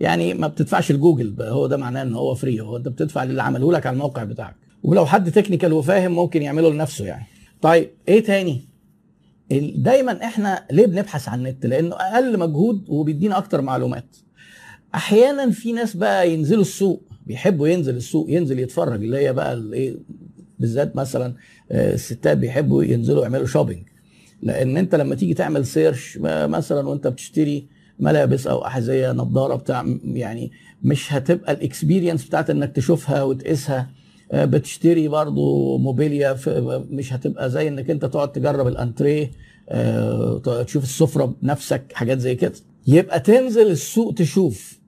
يعني 0.00 0.34
ما 0.34 0.46
بتدفعش 0.46 0.92
لجوجل 0.92 1.42
هو 1.42 1.66
ده 1.66 1.76
معناه 1.76 2.02
إن 2.02 2.14
هو 2.14 2.34
فري 2.34 2.60
هو 2.60 2.76
أنت 2.76 2.88
بتدفع 2.88 3.24
للي 3.24 3.42
عمله 3.42 3.72
لك 3.72 3.86
على 3.86 3.94
الموقع 3.94 4.24
بتاعك. 4.24 4.56
ولو 4.82 5.06
حد 5.06 5.30
technical 5.32 5.72
وفاهم 5.72 6.12
ممكن 6.12 6.42
يعمله 6.42 6.70
لنفسه 6.70 7.04
يعني. 7.04 7.26
طيب 7.62 7.90
إيه 8.08 8.22
تاني؟ 8.24 8.68
دايما 9.76 10.24
إحنا 10.24 10.64
ليه 10.72 10.86
بنبحث 10.86 11.28
عن 11.28 11.38
النت؟ 11.38 11.66
لأنه 11.66 11.96
أقل 11.96 12.38
مجهود 12.38 12.84
وبيدينا 12.88 13.38
أكتر 13.38 13.60
معلومات. 13.62 14.16
أحيانا 14.94 15.50
في 15.50 15.72
ناس 15.72 15.96
بقى 15.96 16.32
ينزلوا 16.32 16.62
السوق 16.62 17.02
بيحبوا 17.26 17.68
ينزل 17.68 17.96
السوق 17.96 18.30
ينزل 18.30 18.58
يتفرج 18.58 19.02
اللي 19.04 19.18
هي 19.18 19.32
بقى 19.32 19.54
الايه 19.54 19.96
بالذات 20.60 20.96
مثلا 20.96 21.34
الستات 21.70 22.38
بيحبوا 22.38 22.84
ينزلوا 22.84 23.22
يعملوا 23.22 23.46
shopping 23.46 23.82
لأن 24.42 24.76
أنت 24.76 24.94
لما 24.94 25.14
تيجي 25.14 25.34
تعمل 25.34 25.66
search 25.66 26.18
مثلا 26.22 26.88
وأنت 26.88 27.06
بتشتري 27.06 27.66
ملابس 28.00 28.46
أو 28.46 28.66
أحذية 28.66 29.12
نظارة 29.12 29.54
بتاع 29.54 29.86
يعني 30.04 30.52
مش 30.82 31.12
هتبقى 31.12 31.52
ال 31.52 31.58
experience 31.58 32.24
بتاعت 32.24 32.50
إنك 32.50 32.72
تشوفها 32.76 33.22
وتقيسها. 33.22 33.90
بتشتري 34.34 35.08
برضو 35.08 35.78
موبيليا 35.78 36.36
مش 36.90 37.12
هتبقى 37.12 37.50
زي 37.50 37.68
إنك 37.68 37.90
أنت 37.90 38.04
تقعد 38.04 38.32
تجرب 38.32 38.66
الأنتريه 38.66 39.30
تشوف 40.66 40.82
السفرة 40.82 41.34
بنفسك 41.42 41.82
حاجات 41.92 42.18
زي 42.18 42.34
كده. 42.34 42.52
يبقى 42.86 43.20
تنزل 43.20 43.66
السوق 43.70 44.14
تشوف. 44.14 44.78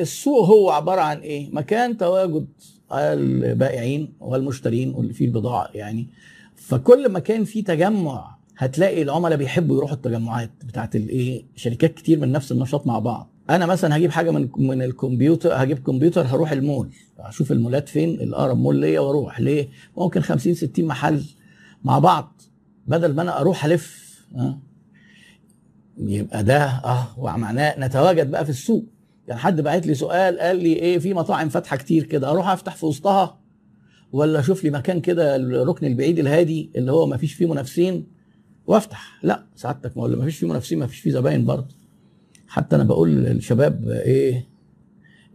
السوق 0.00 0.46
هو 0.46 0.70
عبارة 0.70 1.00
عن 1.00 1.18
إيه؟ 1.18 1.50
مكان 1.52 1.96
تواجد 1.96 2.46
البائعين 2.94 4.12
والمشترين 4.20 4.94
واللي 4.94 5.12
فيه 5.12 5.24
البضاعة 5.26 5.68
يعني. 5.74 6.08
فكل 6.56 7.08
ما 7.08 7.18
كان 7.18 7.44
في 7.44 7.62
تجمع 7.62 8.36
هتلاقي 8.58 9.02
العملاء 9.02 9.38
بيحبوا 9.38 9.76
يروحوا 9.76 9.96
التجمعات 9.96 10.50
بتاعت 10.64 10.96
الايه 10.96 11.44
شركات 11.56 11.94
كتير 11.94 12.18
من 12.18 12.32
نفس 12.32 12.52
النشاط 12.52 12.86
مع 12.86 12.98
بعض. 12.98 13.30
أنا 13.50 13.66
مثلا 13.66 13.96
هجيب 13.96 14.10
حاجة 14.10 14.30
من 14.30 14.48
من 14.58 14.82
الكمبيوتر 14.82 15.50
هجيب 15.62 15.78
كمبيوتر 15.78 16.22
هروح 16.26 16.52
المول. 16.52 16.88
أشوف 17.18 17.52
المولات 17.52 17.88
فين؟ 17.88 18.10
الأقرب 18.10 18.58
مول 18.58 18.76
ليا 18.76 19.00
وأروح. 19.00 19.40
ليه؟ 19.40 19.68
ممكن 19.96 20.20
50 20.20 20.54
60 20.54 20.84
محل 20.84 21.24
مع 21.84 21.98
بعض. 21.98 22.42
بدل 22.86 23.14
ما 23.14 23.22
أنا 23.22 23.40
أروح 23.40 23.64
ألف؟ 23.64 24.02
يبقى 25.98 26.44
ده 26.44 26.64
آه 26.64 27.06
ومعناه 27.18 27.74
نتواجد 27.78 28.30
بقى 28.30 28.44
في 28.44 28.50
السوق. 28.50 28.84
يعني 29.28 29.40
حد 29.40 29.60
بعت 29.60 29.86
لي 29.86 29.94
سؤال 29.94 30.38
قال 30.38 30.56
لي 30.56 30.72
إيه 30.72 30.98
في 30.98 31.14
مطاعم 31.14 31.48
فاتحة 31.48 31.76
كتير 31.76 32.04
كده 32.04 32.30
أروح 32.30 32.48
أفتح 32.48 32.76
في 32.76 32.86
وسطها 32.86 33.38
ولا 34.12 34.40
أشوف 34.40 34.64
لي 34.64 34.70
مكان 34.70 35.00
كده 35.00 35.36
الركن 35.36 35.86
البعيد 35.86 36.18
الهادي 36.18 36.70
اللي 36.76 36.92
هو 36.92 37.06
ما 37.06 37.16
فيش 37.16 37.34
فيه 37.34 37.46
منافسين 37.46 38.06
وأفتح؟ 38.66 39.18
لا 39.22 39.46
سعادتك 39.56 39.96
ما 39.96 40.06
ما 40.06 40.24
فيش 40.24 40.38
فيه 40.38 40.46
منافسين 40.46 40.78
ما 40.78 40.86
فيش 40.86 41.00
فيه 41.00 41.10
زباين 41.10 41.44
برضه. 41.44 41.74
حتى 42.48 42.76
أنا 42.76 42.84
بقول 42.84 43.10
للشباب 43.10 43.88
إيه 43.88 44.46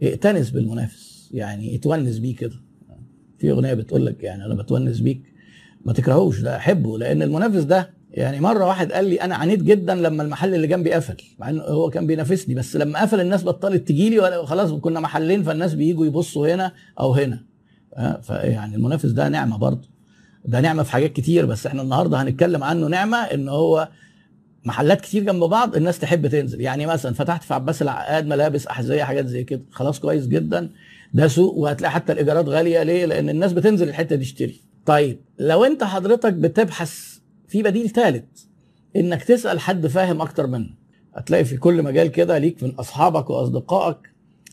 ائتنس 0.02 0.50
بالمنافس 0.50 1.30
يعني 1.34 1.74
اتونس 1.74 2.18
بيه 2.18 2.36
كده. 2.36 2.56
في 3.38 3.50
أغنية 3.50 3.74
بتقول 3.74 4.06
لك 4.06 4.22
يعني 4.24 4.44
أنا 4.44 4.54
بتونس 4.54 5.00
بيك 5.00 5.22
ما 5.84 5.92
تكرهوش 5.92 6.40
ده 6.40 6.56
أحبه 6.56 6.98
لأن 6.98 7.22
المنافس 7.22 7.62
ده 7.62 7.90
يعني 8.10 8.40
مرة 8.40 8.66
واحد 8.66 8.92
قال 8.92 9.04
لي 9.04 9.16
أنا 9.16 9.34
عانيت 9.34 9.62
جدا 9.62 9.94
لما 9.94 10.22
المحل 10.22 10.54
اللي 10.54 10.66
جنبي 10.66 10.92
قفل 10.92 11.16
مع 11.38 11.50
انه 11.50 11.62
هو 11.62 11.90
كان 11.90 12.06
بينافسني 12.06 12.54
بس 12.54 12.76
لما 12.76 13.00
قفل 13.02 13.20
الناس 13.20 13.44
بطلت 13.44 13.88
تجي 13.88 14.10
لي 14.10 14.46
خلاص 14.46 14.72
كنا 14.72 15.00
محلين 15.00 15.42
فالناس 15.42 15.74
بييجوا 15.74 16.06
يبصوا 16.06 16.54
هنا 16.54 16.72
أو 17.00 17.14
هنا. 17.14 17.44
فيعني 18.22 18.76
المنافس 18.76 19.10
ده 19.10 19.28
نعمة 19.28 19.58
برضه. 19.58 19.88
ده 20.44 20.60
نعمة 20.60 20.82
في 20.82 20.92
حاجات 20.92 21.12
كتير 21.12 21.46
بس 21.46 21.66
إحنا 21.66 21.82
النهارده 21.82 22.22
هنتكلم 22.22 22.64
عنه 22.64 22.86
نعمة 22.86 23.16
إن 23.18 23.48
هو 23.48 23.88
محلات 24.64 25.00
كتير 25.00 25.22
جنب 25.24 25.44
بعض 25.44 25.76
الناس 25.76 25.98
تحب 25.98 26.26
تنزل. 26.26 26.60
يعني 26.60 26.86
مثلا 26.86 27.14
فتحت 27.14 27.42
في 27.44 27.54
عباس 27.54 27.82
العقاد 27.82 28.26
ملابس 28.26 28.66
أحذية 28.66 29.02
حاجات 29.02 29.26
زي 29.26 29.44
كده. 29.44 29.62
خلاص 29.70 30.00
كويس 30.00 30.26
جدا. 30.26 30.70
ده 31.14 31.28
سوق 31.28 31.54
وهتلاقي 31.54 31.92
حتى 31.92 32.12
الإيجارات 32.12 32.48
غالية. 32.48 32.82
ليه؟ 32.82 33.06
لأن 33.06 33.28
الناس 33.28 33.52
بتنزل 33.52 33.88
الحتة 33.88 34.16
دي 34.16 34.24
تشتري. 34.24 34.60
طيب 34.86 35.20
لو 35.38 35.64
أنت 35.64 35.84
حضرتك 35.84 36.32
بتبحث 36.32 37.17
في 37.48 37.62
بديل 37.62 37.90
ثالث 37.90 38.24
إنك 38.96 39.24
تسأل 39.24 39.60
حد 39.60 39.86
فاهم 39.86 40.20
أكتر 40.20 40.46
منك. 40.46 40.70
هتلاقي 41.14 41.44
في 41.44 41.56
كل 41.56 41.82
مجال 41.82 42.06
كده 42.08 42.38
ليك 42.38 42.62
من 42.62 42.70
أصحابك 42.70 43.30
وأصدقائك 43.30 43.96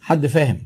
حد 0.02 0.28
فاهم. 0.28 0.62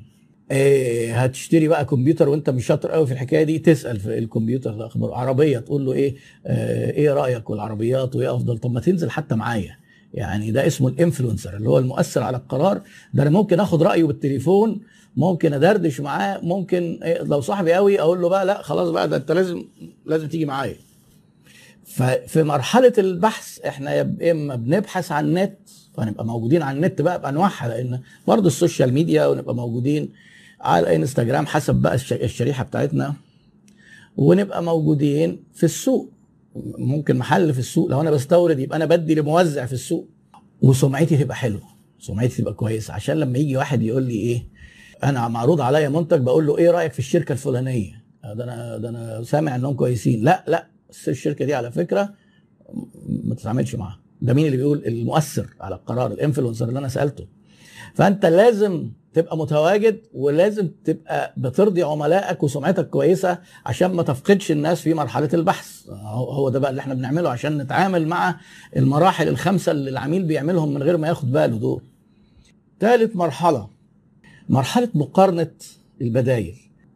إيه 0.52 1.24
هتشتري 1.24 1.68
بقى 1.68 1.86
كمبيوتر 1.86 2.30
وأنت 2.30 2.50
مش 2.50 2.66
شاطر 2.66 2.92
قوي 2.92 3.08
في 3.08 3.14
الحكاية 3.14 3.44
دي 3.44 3.60
تسأل 3.60 4.00
في 4.00 4.18
الكمبيوتر 4.18 4.74
الاخبار 4.74 5.14
عربية 5.14 5.60
تقول 5.60 5.86
له 5.86 5.94
إيه؟ 5.94 6.16
آه 6.46 6.92
إيه 6.92 7.14
رأيك 7.14 7.50
والعربيات 7.50 8.16
وإيه 8.16 8.36
أفضل؟ 8.36 8.58
طب 8.58 8.72
ما 8.72 8.80
تنزل 8.80 9.10
حتى 9.10 9.36
معايا. 9.36 9.78
يعني 10.14 10.52
ده 10.52 10.68
اسمه 10.68 10.88
الإنفلونسر 10.88 11.58
اللي 11.58 11.70
هو 11.70 11.78
المؤثر 11.80 12.24
على 12.24 12.38
القرار. 12.38 12.82
ده 13.14 13.24
أنا 13.24 13.30
ممكن 13.32 13.60
آخد 13.60 13.84
رأيه 13.84 14.04
بالتليفون 14.04 14.82
ممكن 15.18 15.54
أدردش 15.54 16.02
معاه 16.02 16.40
ممكن 16.44 17.00
إيه 17.04 17.24
لو 17.24 17.42
صاحبي 17.42 17.74
قوي 17.74 18.00
أقول 18.02 18.22
له 18.22 18.30
بقى 18.30 18.46
لأ 18.46 18.62
خلاص 18.62 18.90
بقى 18.90 19.10
ده 19.10 19.18
أنت 19.18 19.32
لازم 19.32 19.64
لازم 20.06 20.28
تيجي 20.28 20.46
معايا. 20.46 20.76
ففي 21.90 22.44
مرحلة 22.44 22.94
البحث 22.98 23.60
إحنا 23.60 23.94
يا 23.94 24.32
إما 24.32 24.56
بنبحث 24.56 25.12
عن 25.12 25.26
النت 25.26 25.58
فنبقى 25.98 26.26
موجودين 26.26 26.62
على 26.62 26.76
النت 26.78 27.02
بقى 27.02 27.22
بأنواعها 27.22 27.68
لأن 27.68 28.00
برضه 28.28 28.48
ال 28.48 28.54
social 28.54 28.94
media 28.94 29.26
ونبقى 29.28 29.56
موجودين 29.56 30.10
على 30.62 30.96
إنستجرام 30.96 31.46
حسب 31.46 31.76
بقى 31.76 31.96
الشريحة 31.96 32.64
بتاعتنا 32.64 33.14
ونبقى 34.18 34.64
موجودين 34.64 35.44
في 35.54 35.64
السوق. 35.64 36.12
ممكن 36.78 37.18
محل 37.18 37.54
في 37.54 37.60
السوق 37.60 37.90
لو 37.90 38.02
أنا 38.02 38.12
بستورد 38.12 38.60
يبقى 38.60 38.76
أنا 38.78 38.86
بدي 38.86 39.16
لموزع 39.16 39.66
في 39.66 39.74
السوق 39.74 40.08
وسمعتي 40.62 41.18
تبقى 41.18 41.36
حلوة 41.36 41.62
سمعتي 42.00 42.42
تبقى 42.42 42.54
كويسة. 42.54 42.94
عشان 42.94 43.18
لما 43.18 43.38
يجي 43.38 43.58
واحد 43.58 43.82
يقول 43.82 44.04
لي 44.04 44.14
إيه 44.14 44.48
أنا 45.04 45.28
معروض 45.28 45.62
عليا 45.62 45.90
منتج 45.90 46.22
بقول 46.22 46.48
له 46.48 46.58
إيه 46.58 46.72
رأيك 46.72 46.94
في 46.94 47.00
الشركة 47.00 47.34
الفلانية؟ 47.34 48.04
ده 48.36 48.44
أنا 48.44 48.78
ده 48.78 48.90
أنا 48.90 49.24
سامع 49.24 49.56
إنهم 49.56 49.74
كويسين. 49.74 50.24
لا 50.24 50.44
لا. 50.48 50.68
الشركة 51.08 51.46
دي 51.46 51.54
على 51.54 51.72
فكرة 51.72 52.14
ما 53.24 53.36
تتعاملش 53.36 53.76
معاها. 53.76 54.00
ده 54.22 54.34
مين 54.34 54.46
اللي 54.46 54.58
بيقول؟ 54.58 54.84
المؤثر 54.86 55.48
على 55.62 55.76
القرار 55.76 56.12
الانفلونسر 56.12 56.68
اللي 56.70 56.80
أنا 56.80 56.88
سألته. 56.88 57.26
فأنت 57.96 58.26
لازم 58.26 58.92
تبقى 59.14 59.38
متواجد 59.38 60.00
ولازم 60.14 60.70
تبقى 60.86 61.34
بترضي 61.38 61.84
عملائك 61.84 62.44
وسمعتك 62.44 62.90
كويسة 62.90 63.40
عشان 63.66 63.92
ما 63.94 64.04
تفقدش 64.04 64.52
الناس 64.52 64.82
في 64.82 64.94
مرحلة 64.94 65.30
البحث. 65.34 65.90
هو 66.14 66.50
ده 66.50 66.60
بقى 66.60 66.70
اللي 66.72 66.80
إحنا 66.82 66.94
بنعمله 66.94 67.30
عشان 67.30 67.58
نتعامل 67.58 68.08
مع 68.08 68.40
المراحل 68.78 69.28
الخمسة 69.28 69.72
اللي 69.72 69.90
العميل 69.90 70.24
بيعملهم 70.24 70.74
من 70.74 70.84
غير 70.84 70.98
ما 70.98 71.08
ياخد 71.08 71.32
باله 71.32 71.58
دول. 71.58 71.82
ثالث 72.80 73.16
مرحلة 73.16 73.70
مرحلة 74.50 74.90
مقارنة 74.94 75.52
البدايل. 76.02 76.56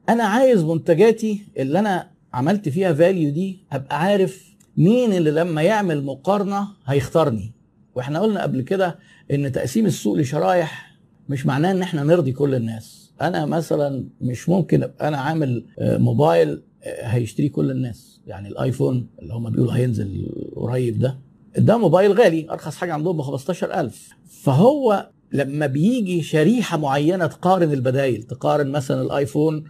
أنا 0.09 0.23
عايز 0.23 0.63
منتجاتي 0.63 1.45
اللي 1.57 1.79
أنا 1.79 2.12
عملت 2.33 2.69
فيها 2.69 2.93
فاليو 2.93 3.31
دي 3.31 3.59
ابقى 3.71 3.99
عارف 4.01 4.53
مين 4.77 5.13
اللي 5.13 5.31
لما 5.31 5.61
يعمل 5.61 6.03
مقارنة 6.03 6.67
هيختارني. 6.85 7.53
وإحنا 7.95 8.19
قلنا 8.19 8.41
قبل 8.41 8.61
كده 8.61 8.99
إن 9.31 9.51
تقسيم 9.51 9.85
السوق 9.85 10.17
لشرايح 10.17 10.97
مش 11.29 11.45
معناه 11.45 11.71
إن 11.71 11.81
إحنا 11.81 12.03
نرضي 12.03 12.31
كل 12.31 12.55
الناس. 12.55 13.13
أنا 13.21 13.45
مثلا 13.45 14.05
مش 14.21 14.49
ممكن 14.49 14.83
أبقى 14.83 15.07
أنا 15.07 15.17
عامل 15.17 15.65
موبايل 15.81 16.61
هيشتري 16.83 17.49
كل 17.49 17.71
الناس. 17.71 18.21
يعني 18.27 18.47
الآيفون 18.47 19.07
اللي 19.21 19.33
هم 19.33 19.49
بيقولوا 19.49 19.73
هينزل 19.73 20.29
قريب 20.55 20.99
ده 20.99 21.17
ده 21.57 21.77
موبايل 21.77 22.11
غالي 22.11 22.47
أرخص 22.51 22.75
حاجة 22.75 22.93
عندهم 22.93 23.17
ب 23.17 23.21
15000 23.21 24.09
فهو 24.43 25.09
لما 25.31 25.65
بيجي 25.65 26.21
شريحة 26.23 26.77
معينة 26.77 27.27
تقارن 27.27 27.73
البدايل 27.73 28.23
تقارن 28.23 28.71
مثلا 28.71 29.01
الآيفون 29.01 29.63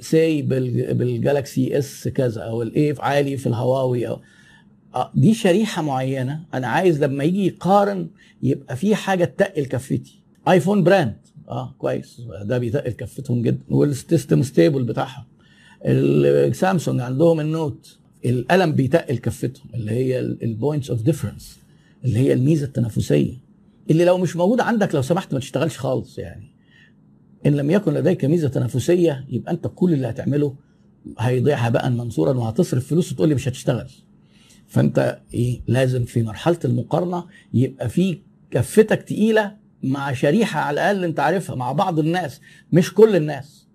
سي 0.00 0.42
بالجالكسي 0.42 1.78
إس 1.78 2.08
كذا 2.08 2.42
أو 2.42 2.62
الايه 2.62 2.94
عالي 2.98 3.36
في 3.36 3.46
الهواوي 3.46 4.08
أو 4.08 4.20
دي 5.14 5.34
شريحة 5.34 5.82
معينة. 5.82 6.40
أنا 6.54 6.66
عايز 6.66 7.04
لما 7.04 7.24
يجي 7.24 7.46
يقارن 7.46 8.08
يبقى 8.42 8.76
في 8.76 8.94
حاجة 8.94 9.24
تقل 9.24 9.64
كفتي. 9.64 10.22
آيفون 10.48 10.84
brand. 10.84 11.16
آه 11.48 11.74
كويس. 11.78 12.22
ده 12.42 12.58
بيتقل 12.58 12.92
كفتهم 12.92 13.42
جدا. 13.42 13.60
وال 13.70 13.88
system 13.88 14.42
stable 14.42 14.82
بتاعهم. 14.82 15.24
السامسونج 15.84 17.00
عندهم 17.00 17.40
ال 17.40 17.50
Note. 17.50 17.98
القلم 18.24 18.72
بيتقل 18.72 19.18
كفتهم 19.18 19.66
اللي 19.74 19.92
هي 19.92 20.20
ال 20.20 20.30
points 20.30 20.90
of 20.90 21.02
difference 21.02 21.58
اللي 22.04 22.18
هي 22.18 22.32
الميزة 22.32 22.66
التنافسية. 22.66 23.34
اللي 23.90 24.04
لو 24.04 24.18
مش 24.18 24.36
موجوده 24.36 24.64
عندك 24.64 24.94
لو 24.94 25.02
سمحت 25.02 25.32
ما 25.34 25.38
تشتغلش 25.40 25.78
خالص 25.78 26.18
يعني. 26.18 26.50
إن 27.46 27.54
لم 27.54 27.70
يكن 27.70 27.94
لديك 27.94 28.24
ميزة 28.24 28.48
تنافسية 28.48 29.26
يبقى 29.28 29.52
أنت 29.52 29.66
كل 29.74 29.92
اللي 29.92 30.08
هتعمله 30.08 30.54
هيضيع 31.18 31.56
هباء 31.56 31.90
منثورا 31.90 32.32
وهتصرف 32.38 32.86
فلوس 32.86 33.12
وتقول 33.12 33.28
لي 33.28 33.34
مش 33.34 33.48
هتشتغل. 33.48 33.90
فأنت 34.66 35.20
إيه 35.34 35.60
لازم 35.66 36.04
في 36.04 36.22
مرحلة 36.22 36.58
المقارنة 36.64 37.24
يبقى 37.54 37.88
في 37.88 38.18
كفتك 38.50 39.02
تقيلة 39.02 39.56
مع 39.82 40.12
شريحة 40.12 40.60
على 40.60 40.74
الأقل 40.74 41.04
أنت 41.04 41.20
عارفها 41.20 41.56
مع 41.56 41.72
بعض 41.72 41.98
الناس 41.98 42.40
مش 42.72 42.94
كل 42.94 43.16
الناس. 43.16 43.66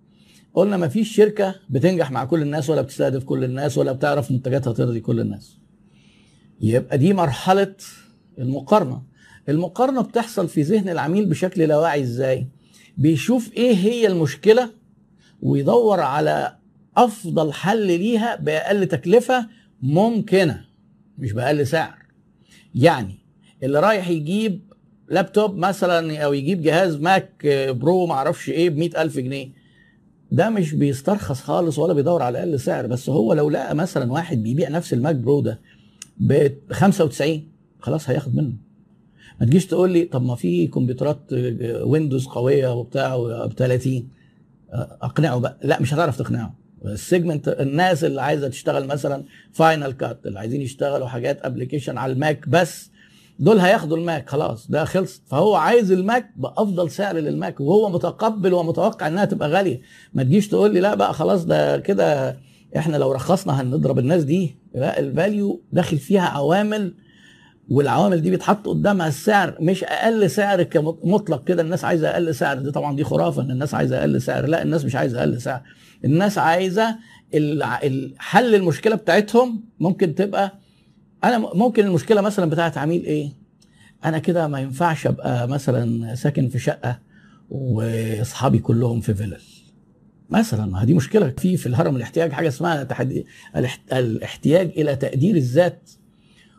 قلنا 0.54 0.76
ما 0.76 0.88
فيش 0.88 1.16
شركة 1.16 1.54
بتنجح 1.70 2.10
مع 2.10 2.24
كل 2.24 2.42
الناس 2.42 2.70
ولا 2.70 2.82
بتستهدف 2.82 3.24
كل 3.24 3.44
الناس 3.44 3.78
ولا 3.78 3.92
بتعرف 3.92 4.30
منتجاتها 4.30 4.72
ترضي 4.72 5.00
كل 5.00 5.20
الناس. 5.20 5.58
يبقى 6.60 6.98
دي 6.98 7.12
مرحلة 7.12 7.74
المقارنة. 8.38 9.02
المقارنة 9.48 10.00
بتحصل 10.02 10.48
في 10.48 10.62
ذهن 10.62 10.88
العميل 10.88 11.26
بشكل 11.26 11.62
لا 11.62 11.76
واعي 11.78 12.02
إزاي؟ 12.02 12.46
بيشوف 12.96 13.52
إيه 13.52 13.74
هي 13.76 14.06
المشكلة 14.06 14.70
ويدور 15.42 16.00
على 16.00 16.56
أفضل 16.96 17.52
حل 17.52 17.86
ليها 17.86 18.36
بأقل 18.36 18.86
تكلفة 18.86 19.46
ممكنة 19.82 20.64
مش 21.18 21.32
بأقل 21.32 21.66
سعر. 21.66 21.98
يعني 22.74 23.18
اللي 23.62 23.80
رايح 23.80 24.08
يجيب 24.08 24.60
لابتوب 25.08 25.56
مثلا 25.56 26.18
أو 26.24 26.32
يجيب 26.32 26.62
جهاز 26.62 26.96
Mac 26.96 27.46
Pro 27.70 28.06
معرفش 28.06 28.48
إيه 28.50 28.70
ب 28.70 28.78
ألف 28.78 29.18
جنيه 29.18 29.48
ده 30.32 30.50
مش 30.50 30.72
بيسترخص 30.74 31.40
خالص 31.40 31.78
ولا 31.78 31.92
بيدور 31.92 32.22
على 32.22 32.38
أقل 32.38 32.60
سعر. 32.60 32.86
بس 32.86 33.08
هو 33.08 33.32
لو 33.32 33.50
لقى 33.50 33.74
مثلا 33.74 34.12
واحد 34.12 34.42
بيبيع 34.42 34.68
نفس 34.68 34.92
ال 34.92 34.98
Mac 34.98 35.14
Pro 35.16 35.40
ده 35.40 35.60
ب 36.16 36.48
95 36.72 37.48
خلاص 37.80 38.10
هياخد 38.10 38.36
منه. 38.36 38.52
ما 39.40 39.46
تجيش 39.46 39.66
تقول 39.66 39.90
لي 39.90 40.04
طب 40.04 40.22
ما 40.22 40.34
في 40.34 40.66
كمبيوترات 40.66 41.20
Windows 41.82 42.26
قوية 42.26 42.74
وبتاع 42.74 43.16
ب 43.46 43.52
30 43.56 44.08
أقنعه 45.02 45.38
بقى. 45.38 45.58
لا 45.62 45.80
مش 45.82 45.94
هتعرف 45.94 46.18
تقنعه. 46.18 46.54
ال 46.84 46.92
segment 46.92 47.48
الناس 47.48 48.04
اللي 48.04 48.22
عايزة 48.22 48.48
تشتغل 48.48 48.86
مثلا 48.86 49.24
Final 49.52 49.92
Cut 49.92 50.26
اللي 50.26 50.38
عايزين 50.38 50.60
يشتغلوا 50.60 51.06
حاجات 51.06 51.40
application 51.46 51.98
على 51.98 52.12
ال 52.12 52.21
Mac 52.21 52.48
بس 52.48 52.90
دول 53.38 53.58
هياخدوا 53.58 53.96
ال 53.96 54.04
Mac 54.04 54.28
خلاص 54.28 54.70
ده 54.70 54.84
خلص. 54.84 55.22
فهو 55.26 55.54
عايز 55.54 55.92
ال 55.92 56.02
Mac 56.02 56.30
بأفضل 56.36 56.90
سعر 56.90 57.16
لل 57.16 57.34
Mac 57.34 57.60
وهو 57.60 57.88
متقبل 57.90 58.54
ومتوقع 58.54 59.06
إنها 59.08 59.24
تبقى 59.24 59.48
غالية. 59.48 59.80
ما 60.14 60.22
تجيش 60.22 60.48
تقول 60.48 60.74
لي 60.74 60.80
لا 60.80 60.94
بقى 60.94 61.14
خلاص 61.14 61.44
ده 61.44 61.78
كده 61.78 62.36
إحنا 62.76 62.96
لو 62.96 63.12
رخصنا 63.12 63.60
هنضرب 63.60 63.98
الناس 63.98 64.24
دي. 64.24 64.56
لا 64.74 64.98
ال 64.98 65.09
value 65.09 65.62
داخل 65.72 65.98
فيها 65.98 66.22
عوامل 66.22 66.94
والعوامل 67.70 68.22
دي 68.22 68.30
بيتحط 68.30 68.68
قدامها 68.68 69.08
السعر 69.08 69.56
مش 69.60 69.84
أقل 69.84 70.30
سعر 70.30 70.62
كمطلق 70.62 71.44
كده. 71.44 71.62
الناس 71.62 71.84
عايزة 71.84 72.08
أقل 72.10 72.34
سعر. 72.34 72.58
دي 72.58 72.70
طبعا 72.70 72.96
دي 72.96 73.04
خرافة 73.04 73.42
إن 73.42 73.50
الناس 73.50 73.74
عايزة 73.74 73.98
أقل 74.00 74.22
سعر. 74.22 74.46
لا 74.46 74.62
الناس 74.62 74.84
مش 74.84 74.96
عايزة 74.96 75.18
أقل 75.20 75.40
سعر. 75.40 75.62
الناس 76.04 76.38
عايزة 76.38 76.98
حل 78.18 78.54
المشكلة 78.54 78.96
بتاعتهم 78.96 79.64
ممكن 79.80 80.14
تبقى 80.14 80.58
أنا 81.24 81.38
ممكن 81.38 81.86
المشكلة 81.86 82.20
مثلا 82.20 82.50
بتاعت 82.50 82.78
عميل 82.78 83.04
إيه؟ 83.04 83.32
أنا 84.04 84.18
كده 84.18 84.48
ما 84.48 84.60
ينفعش 84.60 85.06
أبقى 85.06 85.48
مثلا 85.48 86.14
ساكن 86.14 86.48
في 86.48 86.58
شقة 86.58 86.98
وأصحابي 87.50 88.58
كلهم 88.58 89.00
في 89.00 89.14
فيلل. 89.14 89.40
مثلا 90.30 90.66
ما 90.66 90.84
دي 90.84 90.94
مشكلة 90.94 91.34
في 91.38 91.56
في 91.56 91.66
الهرم 91.66 91.96
الاحتياج 91.96 92.32
حاجة 92.32 92.48
اسمها 92.48 92.84
تحدي 92.84 93.26
الاحتياج 93.92 94.70
إلى 94.76 94.96
تقدير 94.96 95.36
الذات. 95.36 95.90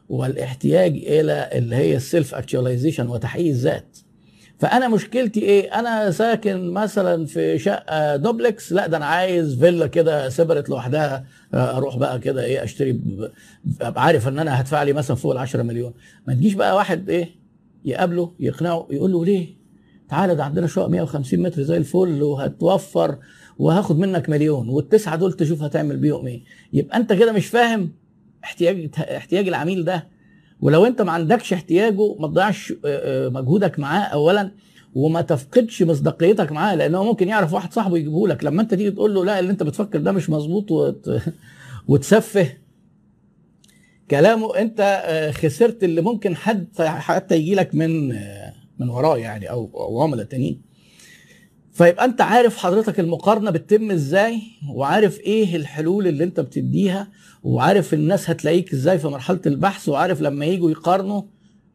والاحتياج 0.10 0.92
إلى 0.92 1.50
اللي 1.54 1.76
هي 1.76 1.96
ال 1.96 2.04
self 2.04 2.36
actualization 2.36 3.08
وتحقيق 3.08 3.48
الذات 3.48 3.98
فأنا 4.60 4.88
مشكلتي 4.88 5.40
إيه؟ 5.40 5.80
أنا 5.80 6.12
ساكن 6.12 6.72
مثلا 6.72 7.26
في 7.26 7.60
شقة 7.60 8.16
دوبلكس 8.16 8.72
لا 8.74 8.88
ده 8.88 8.98
أنا 8.98 9.06
عايز 9.06 9.60
فيلا 9.60 9.88
كده 9.88 10.30
separate 10.30 10.70
لوحدها 10.70 11.26
أروح 11.54 11.98
بقى 11.98 12.20
كده 12.20 12.44
إيه؟ 12.44 12.64
أشتري 12.64 13.00
أبقى 13.82 14.04
عارف 14.04 14.28
إن 14.28 14.40
أنا 14.40 14.62
هدفع 14.62 14.84
لي 14.84 14.94
مثلا 14.94 15.16
فوق 15.18 15.32
ال 15.32 15.38
10 15.38 15.64
مليون. 15.64 15.94
ما 16.28 16.34
تجيش 16.34 16.54
بقى 16.54 16.76
واحد 16.76 17.10
إيه؟ 17.10 17.30
يقابله 17.86 18.34
يقنعه 18.40 18.88
يقول 18.92 19.12
له 19.12 19.26
ليه؟ 19.26 19.48
تعالى 20.10 20.36
ده 20.36 20.44
عندنا 20.44 20.68
شقق 20.68 20.88
150 20.88 21.40
متر 21.40 21.62
زي 21.64 21.78
الفل 21.78 22.24
وهتوفر 22.24 23.18
وهاخد 23.58 24.00
منك 24.00 24.30
مليون 24.30 24.70
والتسعة 24.70 25.16
دول 25.16 25.34
تشوف 25.34 25.64
هتعمل 25.64 25.98
بيهم 25.98 26.28
إيه. 26.28 26.44
يبقى 26.74 26.98
أنت 26.98 27.14
كده 27.14 27.32
مش 27.32 27.48
فاهم 27.48 27.92
احتياج 28.48 28.90
احتياج 29.00 29.48
العميل 29.48 29.84
ده 29.86 30.08
ولو 30.62 30.86
انت 30.86 31.02
ما 31.02 31.12
عندكش 31.12 31.54
احتياجه 31.54 32.16
ما 32.20 32.28
تضيعش 32.28 32.74
مجهودك 33.32 33.80
معاه 33.80 34.02
اولا 34.04 34.52
وما 34.96 35.22
تفقدش 35.22 35.84
مصداقيتك 35.84 36.52
معاه 36.52 36.76
لأنه 36.76 37.04
ممكن 37.04 37.28
يعرف 37.28 37.54
واحد 37.54 37.74
صاحبه 37.74 37.98
يجيبه 37.98 38.28
لك. 38.28 38.44
لما 38.44 38.62
انت 38.62 38.74
تيجي 38.74 38.92
تقول 38.92 39.14
له 39.14 39.26
لا 39.26 39.40
اللي 39.40 39.52
انت 39.52 39.64
بتفكر 39.64 40.00
ده 40.00 40.12
مش 40.12 40.30
مظبوط 40.30 40.72
وت... 40.72 41.22
وتسفه 41.88 42.50
كلامه 44.12 44.58
انت 44.58 45.04
خسرت 45.36 45.84
اللي 45.84 46.02
ممكن 46.02 46.36
حد 46.36 46.68
حتى 46.80 47.36
يجي 47.36 47.56
لك 47.56 47.76
من 47.76 48.08
من 48.80 48.90
وراه 48.90 49.18
يعني 49.18 49.50
أو 49.50 49.70
أو 49.76 50.02
عملاء 50.02 50.26
تانيين 50.26 50.62
فيبقى 51.72 52.06
انت 52.06 52.22
عارف 52.22 52.58
حضرتك 52.58 53.00
المقارنة 53.00 53.52
بتتم 53.52 53.92
إزاي 53.92 54.42
وعارف 54.74 55.20
إيه 55.20 55.56
الحلول 55.56 56.08
اللي 56.08 56.24
انت 56.24 56.40
بتديها 56.40 57.08
وعارف 57.48 57.94
الناس 57.94 58.30
هتلاقيك 58.30 58.74
إزاي 58.74 59.00
في 59.00 59.08
مرحلة 59.08 59.40
البحث 59.46 59.90
وعارف 59.90 60.22
لما 60.22 60.46
يجوا 60.46 60.72
يقارنوا 60.72 61.22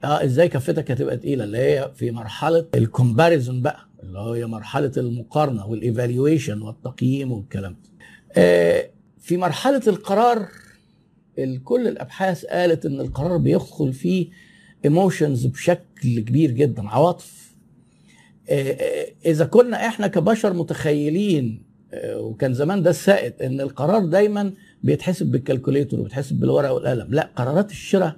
آه 0.05 0.25
إزاي 0.25 0.49
كفتك 0.49 0.91
هتبقى 0.91 1.17
تقيلة 1.17 1.45
اللي 1.45 1.59
هي 1.59 1.91
في 1.95 2.11
مرحلة 2.11 2.67
ال 2.75 2.83
comparison 2.83 3.63
بقى 3.63 3.89
اللي 4.03 4.19
هي 4.19 4.47
مرحلة 4.47 4.93
المقارنة 4.97 5.67
وال 5.67 5.83
evaluation 5.83 6.63
والتقييم 6.63 7.33
والكلام 7.33 7.73
ده. 7.73 7.91
آه 8.37 8.91
في 9.21 9.37
مرحلة 9.37 9.83
القرار 9.87 10.49
كل 11.65 11.89
الأبحاث 11.89 12.45
قالت 12.45 12.87
إن 12.87 13.01
القرار 13.01 13.37
بيدخل 13.37 13.93
فيه 13.93 14.29
emotions 14.85 15.47
بشكل 15.47 16.21
كبير 16.21 16.51
جدا 16.51 16.89
عواطف 16.89 17.55
إذا 19.27 19.45
كنا 19.45 19.87
إحنا 19.87 20.07
كبشر 20.07 20.53
متخيلين 20.53 21.63
وكان 22.05 22.55
زمان 22.55 22.83
ده 22.83 22.91
السائد 22.91 23.43
إن 23.43 23.61
القرار 23.61 24.05
دايما 24.05 24.53
بيتحسب 24.83 25.27
بال 25.27 25.39
calculator 25.39 26.01
وبيتحسب 26.01 26.41
بالورقة 26.41 26.73
والقلم. 26.73 27.07
لا 27.11 27.31
قرارات 27.37 27.71
الشراء. 27.71 28.17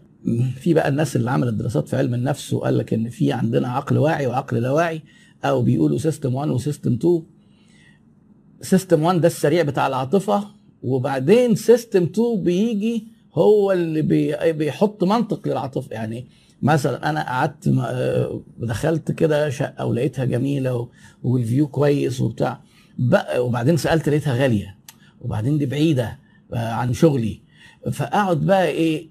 في 0.57 0.75
بقى 0.75 0.89
الناس 0.89 1.17
اللي 1.17 1.31
عملت 1.31 1.55
دراسات 1.55 1.89
في 1.89 1.97
علم 1.97 2.15
النفس 2.15 2.53
وقال 2.53 2.79
لك 2.79 2.95
إن 2.95 3.09
في 3.09 3.33
عندنا 3.33 3.69
عقل 3.69 3.99
واعي 3.99 4.27
وعقل 4.27 4.57
لا 4.57 4.71
واعي 4.71 5.03
أو 5.45 5.63
بيقولوا 5.63 5.99
system 5.99 6.35
1 6.35 6.49
و 6.51 6.57
system 6.57 6.93
2 6.93 7.23
system 8.61 9.03
1 9.03 9.21
ده 9.21 9.27
السريع 9.27 9.63
بتاع 9.63 9.87
العاطفة 9.87 10.45
وبعدين 10.83 11.55
system 11.55 12.03
2 12.03 12.43
بيجي 12.43 13.07
هو 13.35 13.73
اللي 13.73 14.03
بيحط 14.53 15.05
منطق 15.05 15.49
للعاطفة. 15.49 15.93
يعني 15.93 16.27
مثلا 16.63 17.11
أنا 17.11 17.23
قعدت 17.23 17.75
دخلت 18.59 19.13
كده 19.13 19.51
شقة 19.51 19.87
ولقيتها 19.87 20.25
جميلة 20.25 20.89
وال 21.23 21.38
view 21.38 21.69
كويس 21.69 22.21
وبتاع. 22.21 22.61
وبعدين 23.39 23.77
سألت 23.77 24.09
لقيتها 24.09 24.35
غالية. 24.35 24.77
وبعدين 25.21 25.59
دي 25.59 25.67
بعيدة. 25.67 26.19
عن 26.55 26.93
شغلي. 26.93 27.41
فأقعد 27.93 28.41
بقى 28.41 28.69
إيه 28.69 29.09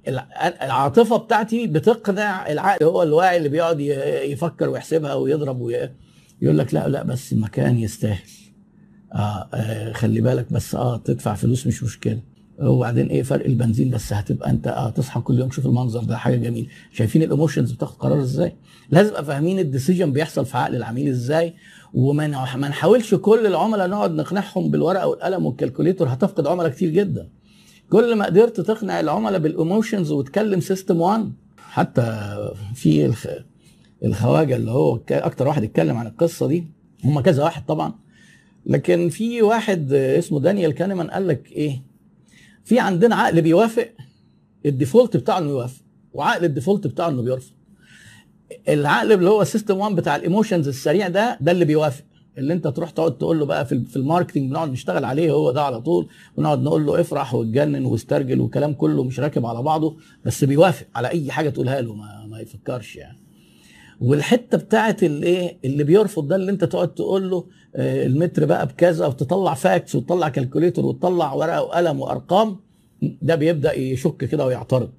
العاطفة 0.63 1.17
بتاعتي 1.17 1.67
بتقنع 1.67 2.51
العقل 2.51 2.85
هو 2.85 3.03
الواعي 3.03 3.37
اللي 3.37 3.49
بيقعد 3.49 3.79
يفكر 4.25 4.69
ويحسبها 4.69 5.13
ويضرب 5.13 5.61
ويقول 5.61 6.57
لك 6.57 6.73
لا 6.73 6.87
لا 6.87 7.03
بس 7.03 7.33
المكان 7.33 7.77
يستاهل. 7.79 8.19
آه, 9.13 9.49
آه 9.53 9.91
خلي 9.93 10.21
بالك 10.21 10.53
بس 10.53 10.75
آه 10.75 10.97
تدفع 10.97 11.33
فلوس 11.33 11.67
مش 11.67 11.83
مشكلة. 11.83 12.19
وبعدين 12.59 13.07
إيه 13.07 13.23
فرق 13.23 13.45
البنزين 13.45 13.89
بس 13.89 14.13
هتبقى 14.13 14.49
أنت 14.49 14.67
آه 14.67 14.89
تصحى 14.89 15.21
كل 15.21 15.39
يوم 15.39 15.49
تشوف 15.49 15.65
المنظر 15.65 16.03
ده 16.03 16.17
حاجة 16.17 16.35
جميلة. 16.35 16.67
شايفين 16.93 17.23
ال 17.23 17.29
emotions 17.29 17.71
بتاخد 17.71 17.95
قرار 17.97 18.19
إزاي؟ 18.21 18.55
لازم 18.89 19.09
أبقى 19.09 19.25
فاهمين 19.25 19.59
ال 19.59 19.65
decision 19.65 20.11
بيحصل 20.13 20.45
في 20.45 20.57
عقل 20.57 20.75
العميل 20.75 21.07
إزاي 21.07 21.53
وما 21.93 22.27
ما 22.55 22.67
نحاولش 22.67 23.15
كل 23.15 23.45
العملاء 23.47 23.87
نقعد 23.87 24.11
نقنعهم 24.11 24.71
بالورقة 24.71 25.07
والقلم 25.07 25.45
وال 25.45 25.56
calculator 25.56 26.07
هتفقد 26.13 26.47
عملاء 26.47 26.69
كتير 26.71 26.89
جدا. 26.89 27.29
كل 27.93 28.15
ما 28.15 28.25
قدرت 28.25 28.61
تقنع 28.61 28.99
العملاء 28.99 29.39
بال 29.39 29.54
emotions 29.54 30.11
وتكلم 30.11 30.59
system 30.59 31.01
1 31.01 31.31
حتى 31.57 32.37
في 32.75 33.05
الخ... 33.05 33.27
الخواجة 34.05 34.55
اللي 34.55 34.71
هو 34.71 34.99
أكتر 35.11 35.47
واحد 35.47 35.63
اتكلم 35.63 35.97
عن 35.97 36.07
القصة 36.07 36.47
دي 36.47 36.67
هم 37.03 37.19
كذا 37.19 37.43
واحد 37.43 37.65
طبعا. 37.65 37.93
لكن 38.65 39.09
في 39.09 39.41
واحد 39.41 39.93
اسمه 39.93 40.39
دانيال 40.39 40.71
كانمان 40.71 41.07
قال 41.09 41.27
لك 41.27 41.51
إيه؟ 41.51 41.81
في 42.63 42.79
عندنا 42.79 43.15
عقل 43.15 43.41
بيوافق 43.41 43.89
ال 44.65 44.72
default 44.72 45.17
بتاعه 45.17 45.37
إنه 45.37 45.49
يوافق 45.49 45.81
وعقل 46.13 46.45
ال 46.45 46.51
default 46.51 46.87
بتاعه 46.87 47.09
إنه 47.09 47.21
بيرفض. 47.21 47.51
العقل 48.69 49.11
اللي 49.11 49.29
هو 49.29 49.43
system 49.43 49.77
1 49.77 49.95
بتاع 49.95 50.15
ال 50.15 50.21
emotions 50.21 50.67
السريع 50.67 51.07
ده 51.07 51.37
ده 51.41 51.51
اللي 51.51 51.65
بيوافق. 51.65 52.03
اللي 52.37 52.53
انت 52.53 52.67
تروح 52.67 52.89
تقعد 52.89 53.17
تقول 53.17 53.39
له 53.39 53.45
بقى 53.45 53.65
في, 53.65 53.95
ال 53.95 54.01
marketing 54.01 54.49
بنقعد 54.49 54.69
نشتغل 54.71 55.05
عليه 55.05 55.31
هو 55.31 55.51
ده 55.51 55.61
على 55.63 55.81
طول 55.81 56.07
ونقعد 56.37 56.61
نقول 56.63 56.85
له 56.85 57.01
افرح 57.01 57.33
واتجنن 57.33 57.85
واسترجل 57.85 58.39
وكلام 58.41 58.73
كله 58.73 59.03
مش 59.03 59.19
راكب 59.19 59.45
على 59.45 59.61
بعضه 59.61 59.97
بس 60.25 60.43
بيوافق 60.43 60.85
على 60.95 61.07
أي 61.07 61.31
حاجة 61.31 61.49
تقولها 61.49 61.81
له 61.81 61.93
ما, 61.95 62.25
ما 62.29 62.39
يفكرش 62.39 62.95
يعني. 62.95 63.17
والحتة 64.01 64.57
بتاعت 64.57 65.03
الايه 65.03 65.57
اللي 65.65 65.83
بيرفض 65.83 66.27
ده 66.27 66.35
اللي 66.35 66.51
انت 66.51 66.63
تقعد 66.63 66.93
تقول 66.93 67.29
له 67.29 67.45
آه 67.75 68.05
المتر 68.05 68.45
بقى 68.45 68.65
بكذا 68.67 69.05
وتطلع 69.07 69.53
facts 69.53 69.95
وتطلع 69.95 70.29
calculator 70.29 70.85
وتطلع 70.85 71.33
ورقة 71.33 71.63
وقلم 71.63 71.99
وأرقام 71.99 72.59
ده 73.01 73.35
بيبدأ 73.35 73.73
يشك 73.79 74.17
كده 74.17 74.45
ويعترض. 74.45 74.91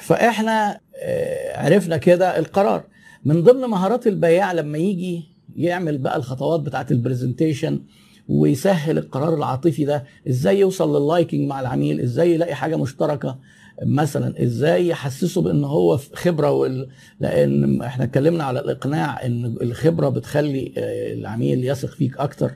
فإحنا 0.00 0.80
آه 0.96 1.58
عرفنا 1.64 1.96
كده 1.96 2.38
القرار. 2.38 2.84
من 3.24 3.42
ضمن 3.42 3.60
مهارات 3.60 4.06
البياع 4.06 4.52
لما 4.52 4.78
يجي 4.78 5.33
يعمل 5.56 5.98
بقى 5.98 6.16
الخطوات 6.16 6.60
بتاعت 6.60 6.92
ال 6.92 6.99
presentation 6.99 7.80
ويسهل 8.28 8.98
القرار 8.98 9.34
العاطفي 9.34 9.84
ده. 9.84 10.04
إزاي 10.28 10.58
يوصل 10.60 10.96
لل 11.02 11.13
liking 11.13 11.48
مع 11.48 11.60
العميل؟ 11.60 12.00
إزاي 12.00 12.34
يلاقي 12.34 12.54
حاجة 12.54 12.76
مشتركة؟ 12.76 13.38
مثلا 13.82 14.42
إزاي 14.42 14.88
يحسسه 14.88 15.42
بإن 15.42 15.64
هو 15.64 15.96
خبرة 16.14 16.50
وال... 16.50 16.88
لأن 17.20 17.82
إحنا 17.82 18.04
اتكلمنا 18.04 18.44
على 18.44 18.60
الإقناع 18.60 19.26
إن 19.26 19.56
الخبرة 19.62 20.08
بتخلي 20.08 20.72
العميل 21.12 21.64
يثق 21.64 21.88
فيك 21.88 22.18
أكتر 22.18 22.50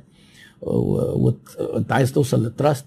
وانت 0.62 1.92
عايز 1.92 2.12
توصل 2.12 2.42
لل 2.44 2.56
trust 2.56 2.86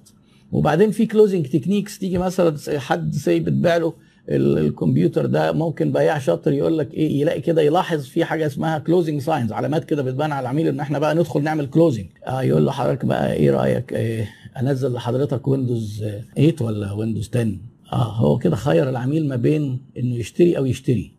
وبعدين 0.51 0.91
في 0.91 1.05
closing 1.05 1.45
techniques 1.47 1.99
تيجي 1.99 2.17
مثلا 2.17 2.57
حد 2.79 3.15
سي 3.15 3.39
بتبيع 3.39 3.77
له 3.77 3.93
الكمبيوتر 4.29 5.25
ده 5.25 5.51
ممكن 5.51 5.91
بياع 5.91 6.19
شاطر 6.19 6.53
يقول 6.53 6.77
لك 6.77 6.93
إيه 6.93 7.21
يلاقي 7.21 7.41
كده 7.41 7.61
يلاحظ 7.61 8.05
في 8.05 8.25
حاجة 8.25 8.45
اسمها 8.45 8.79
closing 8.79 9.21
signs 9.21 9.51
علامات 9.51 9.83
كده 9.85 10.03
بتبان 10.03 10.31
على 10.31 10.43
العميل 10.43 10.67
إن 10.67 10.79
إحنا 10.79 10.99
بقى 10.99 11.15
ندخل 11.15 11.43
نعمل 11.43 11.65
closing 11.65 12.05
آه 12.27 12.41
يقول 12.41 12.65
له 12.65 12.71
حضرتك 12.71 13.05
بقى 13.05 13.33
إيه 13.33 13.51
رأيك؟ 13.51 13.93
إيه 13.93 14.29
أنزل 14.59 14.93
لحضرتك 14.93 15.47
ويندوز 15.47 16.05
8 16.35 16.55
ولا 16.61 16.91
ويندوز 16.91 17.29
10 17.35 17.51
آه 17.93 17.95
هو 18.15 18.37
كده 18.37 18.55
خير 18.55 18.89
العميل 18.89 19.27
ما 19.27 19.35
بين 19.35 19.81
إنه 19.97 20.15
يشتري 20.15 20.57
أو 20.57 20.65
يشتري. 20.65 21.11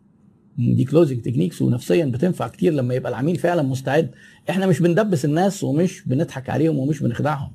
دي 0.57 0.83
closing 0.83 1.21
techniques 1.21 1.61
ونفسيا 1.61 2.05
بتنفع 2.05 2.47
كتير 2.47 2.73
لما 2.73 2.93
يبقى 2.93 3.09
العميل 3.11 3.35
فعلا 3.35 3.61
مستعد. 3.61 4.09
إحنا 4.49 4.67
مش 4.67 4.79
بندبس 4.79 5.25
الناس 5.25 5.63
ومش 5.63 6.03
بنضحك 6.07 6.49
عليهم 6.49 6.77
ومش 6.77 6.99
بنخدعهم. 7.03 7.51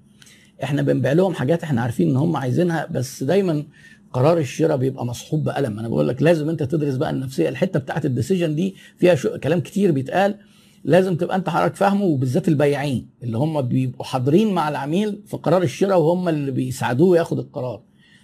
إحنا 0.63 0.83
بنبيع 0.83 1.13
لهم 1.13 1.35
حاجات 1.35 1.63
إحنا 1.63 1.81
عارفين 1.83 2.11
إن 2.11 2.17
هم 2.17 2.37
عايزينها 2.37 2.87
بس 2.91 3.23
دايما 3.23 3.65
قرار 4.12 4.38
الشراء 4.38 4.77
بيبقى 4.77 5.07
مصحوب 5.07 5.44
بألم. 5.44 5.79
أنا 5.79 5.88
بقول 5.88 6.09
لك 6.09 6.23
لازم 6.23 6.49
أنت 6.49 6.62
تدرس 6.62 6.97
بقى 6.97 7.11
النفسية. 7.11 7.49
الحتة 7.49 7.79
بتاعت 7.81 8.07
ال 8.07 8.12
decision 8.12 8.55
دي 8.55 8.75
فيها 8.97 9.14
شو 9.14 9.38
كلام 9.38 9.61
كتير 9.61 9.92
بيتقال. 9.92 10.38
لازم 10.85 11.16
تبقى 11.16 11.37
أنت 11.37 11.49
حضرتك 11.49 11.77
فاهمه 11.77 12.05
وبالذات 12.05 12.49
البياعين 12.49 13.09
اللي 13.23 13.38
هم 13.38 13.62
بيبقوا 13.62 14.05
حاضرين 14.05 14.55
مع 14.55 14.68
العميل 14.68 15.23
في 15.27 15.37
قرار 15.37 15.62
الشراء 15.62 16.01
وهم 16.01 16.29
اللي 16.29 16.51
بيساعدوه 16.51 17.18
ياخد 17.18 17.38
القرار. 17.38 17.83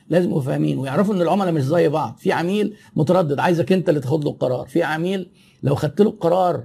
لازم 0.08 0.28
يبقوا 0.28 0.42
فاهمين 0.42 0.78
ويعرفوا 0.78 1.14
إن 1.14 1.22
العملاء 1.22 1.52
مش 1.52 1.62
زي 1.62 1.88
بعض. 1.88 2.16
في 2.18 2.32
عميل 2.32 2.74
متردد 2.96 3.38
عايزك 3.38 3.72
أنت 3.72 3.88
اللي 3.88 4.00
تاخد 4.00 4.24
له 4.24 4.30
القرار. 4.30 4.66
في 4.66 4.82
عميل 4.82 5.30
لو 5.62 5.74
خدت 5.74 6.00
له 6.00 6.10
القرار 6.10 6.64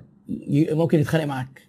ممكن 0.72 1.00
يتخانق 1.00 1.26
معاك. 1.26 1.62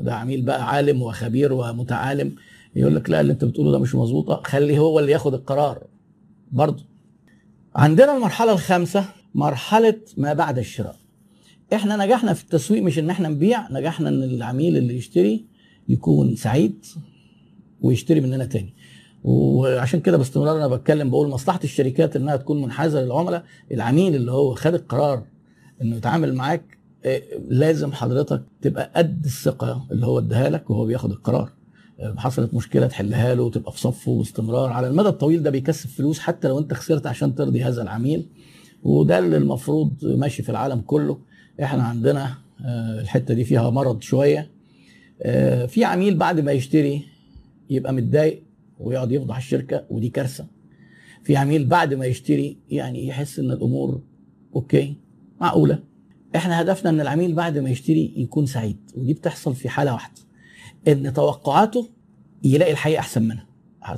ده 0.00 0.14
عميل 0.14 0.42
بقى 0.42 0.68
عالم 0.68 1.02
وخبير 1.02 1.52
ومتعالم. 1.52 2.34
يقول 2.76 2.96
لك 2.96 3.10
لا 3.10 3.20
اللي 3.20 3.32
أنت 3.32 3.44
بتقوله 3.44 3.72
ده 3.72 3.78
مش 3.78 3.94
مظبوطة. 3.94 4.42
خليه 4.44 4.78
هو 4.78 4.98
اللي 4.98 5.12
ياخد 5.12 5.34
القرار. 5.34 5.86
برضه 6.52 6.84
عندنا 7.76 8.16
المرحلة 8.16 8.52
الخامسة 8.52 9.04
مرحلة 9.34 10.00
ما 10.16 10.32
بعد 10.32 10.58
الشراء. 10.58 10.96
إحنا 11.74 12.06
نجحنا 12.06 12.32
في 12.34 12.42
التسويق 12.44 12.82
مش 12.82 12.98
إن 12.98 13.10
إحنا 13.10 13.28
نبيع 13.28 13.70
نجحنا 13.72 14.08
إن 14.08 14.22
العميل 14.22 14.76
اللي 14.76 14.96
يشتري 14.96 15.46
يكون 15.88 16.36
سعيد 16.36 16.84
ويشتري 17.80 18.20
مننا 18.20 18.44
تاني. 18.44 18.74
وعشان 19.24 20.00
كده 20.00 20.16
باستمرار 20.16 20.56
أنا 20.56 20.68
بتكلم 20.68 21.10
بقول 21.10 21.28
مصلحة 21.28 21.60
الشركات 21.64 22.16
إنها 22.16 22.36
تكون 22.36 22.62
منحازة 22.62 23.00
للعملاء. 23.02 23.44
العميل 23.72 24.14
اللي 24.14 24.32
هو 24.32 24.54
خد 24.54 24.74
القرار 24.74 25.22
إنه 25.82 25.96
يتعامل 25.96 26.34
معاك 26.34 26.78
آه، 27.04 27.22
لازم 27.48 27.92
حضرتك 27.92 28.42
تبقى 28.62 28.92
قد 28.96 29.24
الثقة 29.24 29.86
اللي 29.90 30.06
هو 30.06 30.18
اداها 30.18 30.50
لك 30.50 30.70
وهو 30.70 30.84
بياخد 30.84 31.10
القرار. 31.10 31.52
حصلت 32.16 32.54
مشكلة 32.54 32.86
تحلها 32.86 33.34
له 33.34 33.42
وتبقى 33.42 33.72
في 33.72 33.80
صفه 33.80 34.18
باستمرار 34.18 34.72
على 34.72 34.88
المدى 34.88 35.08
الطويل 35.08 35.42
ده 35.42 35.50
بيكسب 35.50 35.88
فلوس 35.90 36.18
حتى 36.18 36.48
لو 36.48 36.58
انت 36.58 36.74
خسرت 36.74 37.06
عشان 37.06 37.34
ترضي 37.34 37.62
هذا 37.64 37.82
العميل. 37.82 38.26
وده 38.82 39.18
اللي 39.18 39.36
المفروض 39.36 40.04
ماشي 40.04 40.42
في 40.42 40.48
العالم 40.48 40.80
كله. 40.80 41.18
إحنا 41.62 41.82
عندنا 41.82 42.34
آه، 42.64 43.00
الحتة 43.00 43.34
دي 43.34 43.44
فيها 43.44 43.70
مرض 43.70 44.02
شوية. 44.02 44.50
في 45.68 45.84
عميل 45.84 46.16
بعد 46.16 46.40
ما 46.40 46.52
يشتري 46.52 47.02
يبقى 47.70 47.92
متضايق 47.92 48.42
ويقعد 48.80 49.12
يفضح 49.12 49.36
الشركة 49.36 49.84
ودي 49.90 50.08
كارثة. 50.08 50.46
في 51.24 51.36
عميل 51.36 51.66
بعد 51.66 51.94
ما 51.94 52.06
يشتري 52.06 52.58
يعني 52.70 53.06
يحس 53.06 53.38
إن 53.38 53.50
الأمور 53.50 54.00
أوكي 54.56 54.96
معقولة. 55.40 55.78
إحنا 56.36 56.60
هدفنا 56.62 56.90
إن 56.90 57.00
العميل 57.00 57.34
بعد 57.34 57.58
ما 57.58 57.70
يشتري 57.70 58.14
يكون 58.16 58.46
سعيد 58.46 58.76
ودي 58.96 59.14
بتحصل 59.14 59.54
في 59.54 59.68
حالة 59.68 59.92
واحدة. 59.92 60.25
إن 60.88 61.12
توقعاته 61.12 61.88
يلاقي 62.44 62.72
الحقيقة 62.72 63.00
أحسن 63.00 63.22
منها. 63.22 63.46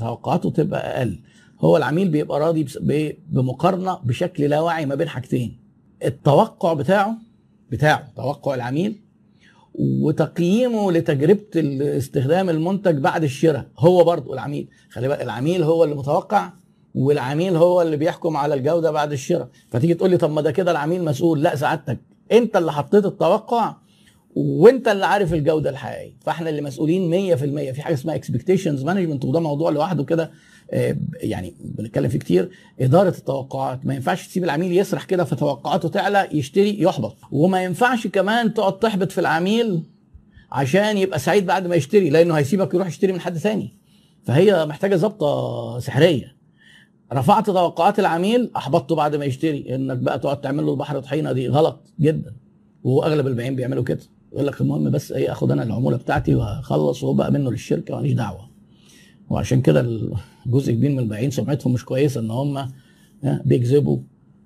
توقعاته 0.01 0.51
تبقى 0.51 0.99
أقل. 0.99 1.19
هو 1.61 1.77
العميل 1.77 2.09
بيبقى 2.09 2.41
راضي 2.41 2.67
بمقارنة 3.29 3.95
بشكل 4.05 4.45
لا 4.45 4.61
واعي 4.61 4.87
ما 4.87 4.95
بين 4.95 5.09
حاجتين. 5.09 5.61
التوقع 6.05 6.73
بتاعه 6.73 7.17
بتاعه 7.71 8.13
توقع 8.17 8.55
العميل 8.55 9.01
وتقييمه 9.75 10.93
لتجربة 10.93 11.45
استخدام 11.97 12.51
المنتج 12.51 12.99
بعد 12.99 13.23
الشراء. 13.23 13.67
هو 13.79 14.05
برضه 14.05 14.35
العميل. 14.35 14.69
خلي 14.91 15.09
بالك 15.09 15.23
العميل 15.23 15.63
هو 15.63 15.85
اللي 15.85 15.95
متوقع 15.95 16.53
والعميل 16.95 17.57
هو 17.57 17.83
اللي 17.83 17.97
بيحكم 17.97 18.37
على 18.37 18.55
الجودة 18.55 18.91
بعد 18.91 19.13
الشراء. 19.13 19.49
فتيجي 19.71 19.95
تقول 19.95 20.11
لي 20.11 20.17
طب 20.17 20.31
ما 20.31 20.41
ده 20.41 20.51
كده 20.51 20.71
العميل 20.71 21.05
مسؤول. 21.05 21.43
لا 21.43 21.57
سعادتك. 21.57 21.99
أنت 22.33 22.57
اللي 22.57 22.73
حطيت 22.73 23.07
التوقع 23.07 23.77
وانت 24.35 24.89
اللي 24.89 25.07
عارف 25.07 25.35
الجودة 25.35 25.71
الحقيقية. 25.71 26.13
فاحنا 26.21 26.51
اللي 26.51 26.63
مسؤولين 26.63 27.11
100% 27.37 27.73
في 27.73 27.83
حاجة 27.83 27.95
اسمها 27.95 28.15
expectations 28.15 28.85
management 28.85 29.25
وده 29.25 29.41
موضوع 29.41 29.71
لوحده 29.71 30.05
كده 30.05 30.31
آه، 30.71 30.97
يعني 31.21 31.55
بنتكلم 31.61 32.09
فيه 32.09 32.19
كتير. 32.19 32.51
إدارة 32.81 33.09
التوقعات. 33.09 33.87
ما 33.87 33.95
ينفعش 33.95 34.27
تسيب 34.29 34.45
العميل 34.45 34.79
يسرح 34.79 35.05
كده 35.05 35.25
فتوقعاته 35.25 35.89
تعلى 35.89 36.29
يشتري 36.33 36.83
يحبط. 36.83 37.17
وما 37.33 37.65
ينفعش 37.65 38.07
كمان 38.07 38.55
تقعد 38.55 38.79
تحبط 38.79 39.13
في 39.13 39.21
العميل 39.21 39.83
عشان 40.53 40.99
يبقى 40.99 41.19
سعيد 41.19 41.47
بعد 41.47 41.67
ما 41.67 41.75
يشتري 41.77 42.11
لأنه 42.11 42.35
هيسيبك 42.35 42.75
يروح 42.75 42.87
يشتري 42.89 43.13
من 43.13 43.21
حد 43.21 43.39
ثاني 43.39 43.79
فهي 44.25 44.67
محتاجة 44.67 44.97
ظبطة 44.97 45.79
سحرية. 45.79 46.37
رفعت 47.13 47.47
توقعات 47.47 47.99
العميل 47.99 48.51
أحبطته 48.57 48.95
بعد 48.95 49.17
ما 49.17 49.25
يشتري. 49.25 49.75
إنك 49.75 49.97
بقى 49.99 50.19
تقعد 50.19 50.41
تعمل 50.41 50.67
له 50.67 50.73
البحر 50.73 51.01
طحينة 51.01 51.33
دي 51.33 51.49
غلط 51.49 51.93
جدا. 52.01 52.35
وأغلب 52.85 53.27
البياعين 53.27 53.57
بيعملوا 53.57 53.85
كده. 53.85 54.01
يقول 54.33 54.47
لك 54.47 54.61
المهم 54.61 54.91
بس 54.91 55.13
إيه 55.13 55.33
آخد 55.33 55.51
أنا 55.53 55.63
العمولة 55.63 55.97
بتاعتي 55.97 56.35
واخلص 56.35 57.03
وبقى 57.05 57.33
منه 57.33 57.51
للشركة 57.51 57.97
ماليش 57.97 58.13
دعوة. 58.13 58.49
وعشان 59.31 59.61
كده 59.63 60.01
جزء 60.47 60.73
كبير 60.73 60.91
من 60.91 60.99
البياعين 60.99 61.31
سمعتهم 61.31 61.73
مش 61.73 61.85
كويسة 61.85 62.21
إن 62.21 62.31
هم 62.31 62.69
بيكذبوا 63.45 63.99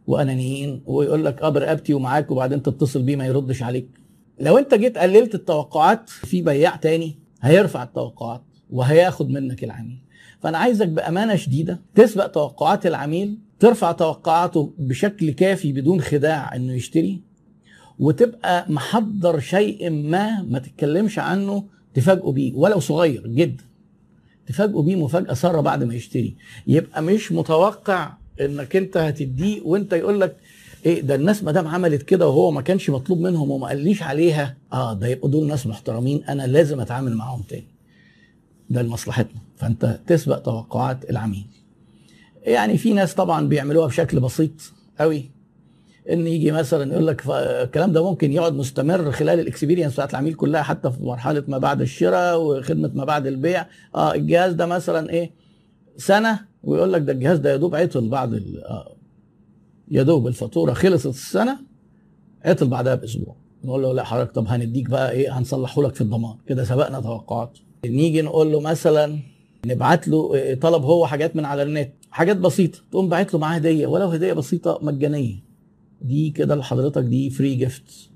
وأنانيين 0.07 0.83
ويقول 0.87 1.25
لك 1.25 1.43
آه 1.43 1.49
برقبتي 1.49 1.95
ومعاك 1.95 2.31
وبعدين 2.31 2.63
تتصل 2.63 3.03
بيه 3.03 3.17
ما 3.17 3.27
يردش 3.27 3.63
عليك. 3.63 3.89
لو 4.41 4.59
أنت 4.59 4.75
جيت 4.75 4.99
قللت 4.99 5.35
التوقعات 5.35 6.09
في 6.11 6.43
بياع 6.43 6.77
تاني 6.77 7.19
هيرفع 7.43 7.83
التوقعات 7.83 8.43
وهياخد 8.71 9.31
منك 9.31 9.65
العميل. 9.65 9.99
فأنا 10.41 10.59
عايزك 10.59 10.89
بأمانة 10.89 11.37
شديدة 11.37 11.81
تسبق 11.95 12.27
توقعات 12.27 12.87
العميل 12.87 13.39
ترفع 13.59 13.93
توقعاته 13.93 14.75
بشكل 14.79 15.31
كافي 15.31 15.73
بدون 15.73 16.01
خداع 16.01 16.57
إنه 16.57 16.73
يشتري. 16.73 17.23
وتبقى 18.03 18.67
محضر 18.69 19.41
شيء 19.41 19.91
ما 19.91 20.43
ما 20.43 20.59
تتكلمش 20.59 21.19
عنه 21.19 21.65
تفاجئه 21.95 22.31
بيه 22.33 22.53
ولو 22.55 22.81
صغير 22.81 23.27
جدا. 23.27 23.65
تفاجئه 24.47 24.81
بيه 24.83 24.97
مفاجأة 24.97 25.35
سارة 25.35 25.61
بعد 25.61 25.85
ما 25.85 25.95
يشتري. 25.95 26.37
يبقى 26.67 27.03
مش 27.03 27.33
متوقع 27.33 28.13
إنك 28.41 28.77
أنت 28.77 28.97
هتديه 28.97 29.61
وأنت 29.65 29.93
يقول 29.93 30.21
لك 30.21 30.37
إيه 30.87 31.01
ده 31.01 31.15
الناس 31.15 31.43
ما 31.45 31.53
دام 31.53 31.69
عملت 31.69 32.03
كده 32.03 32.29
وهو 32.29 32.51
ما 32.51 32.61
كانش 32.63 32.91
مطلوب 32.91 33.19
منهم 33.21 33.51
وما 33.51 33.67
قاليش 33.67 34.03
عليها 34.03 34.57
آه 34.73 34.95
ده 34.95 35.07
يبقى 35.07 35.29
دول 35.29 35.47
ناس 35.47 35.67
محترمين 35.67 36.25
أنا 36.25 36.47
لازم 36.47 36.81
أتعامل 36.81 37.17
معاهم 37.17 37.43
تاني. 37.43 37.67
ده 38.71 38.83
لمصلحتنا. 38.83 39.41
فأنت 39.57 40.01
تسبق 40.07 40.39
توقعات 40.39 41.11
العميل. 41.11 41.47
يعني 42.43 42.79
في 42.79 42.93
ناس 42.93 43.15
طبعا 43.15 43.49
بيعملوها 43.49 43.87
بشكل 43.87 44.21
بسيط 44.21 44.73
قوي 45.01 45.31
إن 46.11 46.27
يجي 46.27 46.53
مثلا 46.53 46.93
يقول 46.93 47.07
لك 47.07 47.23
الكلام 47.31 47.93
ده 47.93 48.05
ممكن 48.11 48.33
يقعد 48.33 48.53
مستمر 48.53 49.13
خلال 49.13 49.41
الإكسبيرينس 49.41 49.93
بتاعت 49.93 50.11
العميل 50.11 50.35
كلها 50.35 50.63
حتى 50.63 50.91
في 50.91 51.03
مرحلة 51.03 51.45
ما 51.49 51.59
بعد 51.59 51.81
الشراء 51.81 52.41
وخدمة 52.43 52.91
ما 52.95 53.05
بعد 53.05 53.27
البيع. 53.27 53.67
آه 53.95 54.15
الجهاز 54.15 54.53
ده 54.53 54.67
مثلا 54.67 55.11
إيه؟ 55.11 55.31
سنة 55.97 56.41
ويقول 56.65 56.93
لك 56.93 57.03
ده 57.03 57.13
الجهاز 57.13 57.39
ده 57.39 57.51
يا 57.53 57.57
دوب 57.57 57.75
عطل 57.75 58.09
بعد 58.09 58.35
آه 58.35 58.97
يا 59.91 60.03
دوب 60.03 60.27
الفاتورة 60.27 60.73
خلصت 60.73 61.07
السنة 61.07 61.59
عطل 62.45 62.67
بعدها 62.67 62.95
بأسبوع. 62.95 63.37
نقول 63.65 63.83
له 63.83 63.93
لا 63.95 64.05
حضرتك 64.05 64.33
طب 64.35 64.47
هنديك 64.49 64.91
بقى 64.91 65.11
إيه؟ 65.13 65.39
هنصلحه 65.39 65.83
لك 65.83 65.95
في 65.95 66.01
الضمان. 66.01 66.35
كده 66.47 66.65
سبقنا 66.65 67.01
توقعات 67.01 67.59
نيجي 67.87 68.23
نقول 68.23 68.53
له 68.53 68.61
مثلا 68.61 69.19
نبعت 69.67 70.09
له 70.09 70.33
آه، 70.37 70.55
طلب 70.55 70.83
هو 70.83 71.07
حاجات 71.07 71.37
من 71.37 71.45
على 71.45 71.63
النت. 71.63 71.93
حاجات 72.11 72.37
بسيطة 72.37 72.79
تقوم 72.91 73.09
باعت 73.09 73.35
له 73.35 73.41
معاه 73.41 73.55
هدية 73.55 73.87
ولو 73.87 74.09
هدية 74.09 74.33
بسيطة 74.33 74.79
مجانية. 74.83 75.52
دي 76.03 76.31
كده 76.31 76.55
لحضرتك 76.55 77.03
دي 77.03 77.31
free 77.31 77.55
gift 77.55 78.11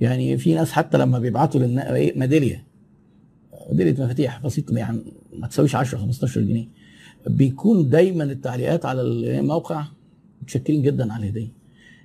يعني 0.00 0.38
في 0.38 0.54
ناس 0.54 0.72
حتى 0.72 0.98
لما 0.98 1.18
بيبعتوا 1.18 1.60
إيه 1.60 2.18
ميدالية 2.18 2.64
ميدالية 3.70 4.04
مفاتيح 4.04 4.42
بسيطه 4.44 4.76
يعني 4.76 5.00
ما 5.32 5.46
تساويش 5.46 5.74
10 5.76 5.98
15 5.98 6.40
جنيه. 6.40 6.68
بيكون 7.26 7.88
دايما 7.88 8.24
التعليقات 8.24 8.84
على 8.86 9.02
الموقع 9.02 9.84
متشكرين 10.42 10.82
جدا 10.82 11.12
على 11.12 11.22
الهديه 11.24 11.48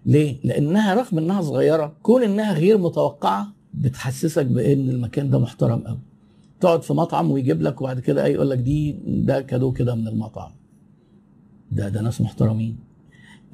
ليه؟ 0.05 0.37
لأنها 0.43 0.93
رغم 0.93 1.17
إنها 1.17 1.41
صغيرة 1.41 1.95
كون 2.03 2.23
إنها 2.23 2.53
غير 2.53 2.77
متوقعة 2.77 3.53
بتحسسك 3.73 4.45
بإن 4.45 4.89
المكان 4.89 5.29
ده 5.29 5.39
محترم 5.39 5.79
قوي 5.79 5.99
تقعد 6.59 6.81
في 6.83 6.93
مطعم 6.93 7.31
ويجيب 7.31 7.61
لك 7.61 7.81
وبعد 7.81 7.99
كده 7.99 8.25
إيه 8.25 8.33
يقول 8.33 8.49
لك 8.49 8.57
دي 8.57 8.95
ده 9.07 9.41
كادو 9.41 9.71
كده 9.71 9.95
من 9.95 10.07
المطعم. 10.07 10.51
ده 11.71 11.89
ده 11.89 12.01
ناس 12.01 12.21
محترمين. 12.21 12.77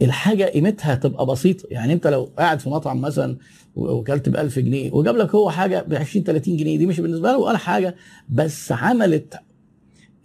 الحاجة 0.01 0.43
قيمتها 0.45 0.95
تبقى 0.95 1.25
بسيطة. 1.25 1.67
يعني 1.71 1.93
أنت 1.93 2.07
لو 2.07 2.29
قاعد 2.37 2.59
في 2.59 2.69
مطعم 2.69 3.01
مثلا 3.01 3.37
وكلت 3.75 4.29
ب 4.29 4.35
1000 4.35 4.59
جنيه 4.59 4.91
وجاب 4.91 5.15
لك 5.17 5.35
هو 5.35 5.49
حاجة 5.49 5.81
ب 5.87 5.93
20 5.93 6.25
30 6.25 6.57
جنيه 6.57 6.77
دي 6.77 6.85
مش 6.85 6.99
بالنسبة 6.99 7.31
له 7.31 7.37
ولا 7.37 7.57
حاجة 7.57 7.95
بس 8.29 8.71
عملت 8.71 9.33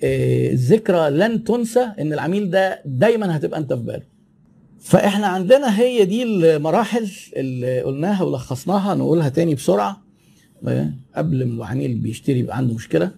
آه، 0.03 0.51
ذكرى 0.55 1.11
لن 1.11 1.45
تنسى 1.45 1.89
إن 2.01 2.13
العميل 2.13 2.51
ده 2.51 2.83
دايما 2.85 3.37
هتبقى 3.37 3.61
أنت 3.61 3.73
في 3.73 3.83
باله. 3.83 4.03
فإحنا 4.81 5.27
عندنا 5.27 5.81
هي 5.81 6.05
دي 6.05 6.23
المراحل 6.23 7.09
اللي 7.37 7.81
قلناها 7.83 8.23
ولخصناها 8.23 8.95
نقولها 8.95 9.29
تاني 9.29 9.55
بسرعة 9.55 10.03
آه، 10.69 10.91
قبل 11.17 11.45
ما 11.47 11.55
العميل 11.65 11.95
بيشتري 11.99 12.39
يبقى 12.39 12.57
عنده 12.57 12.75
مشكلة 12.75 13.11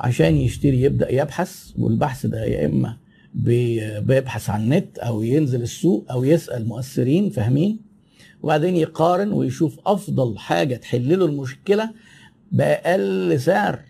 عشان 0.00 0.36
يشتري 0.36 0.82
يبدأ 0.82 1.12
يبحث 1.12 1.70
والبحث 1.78 2.26
ده 2.26 2.44
يا 2.44 2.66
إما 2.66 2.96
بيبحث 3.34 4.50
عن 4.50 4.62
النت 4.62 4.98
أو 4.98 5.22
ينزل 5.22 5.62
السوق 5.62 6.06
أو 6.10 6.24
يسأل 6.24 6.68
مؤثرين 6.68 7.30
فاهمين؟ 7.30 7.80
وبعدين 8.42 8.76
يقارن 8.76 9.32
ويشوف 9.32 9.78
أفضل 9.86 10.38
حاجة 10.38 10.76
تحل 10.76 11.18
له 11.18 11.24
المشكلة 11.26 11.90
بأقل 12.52 13.40
سعر 13.40 13.80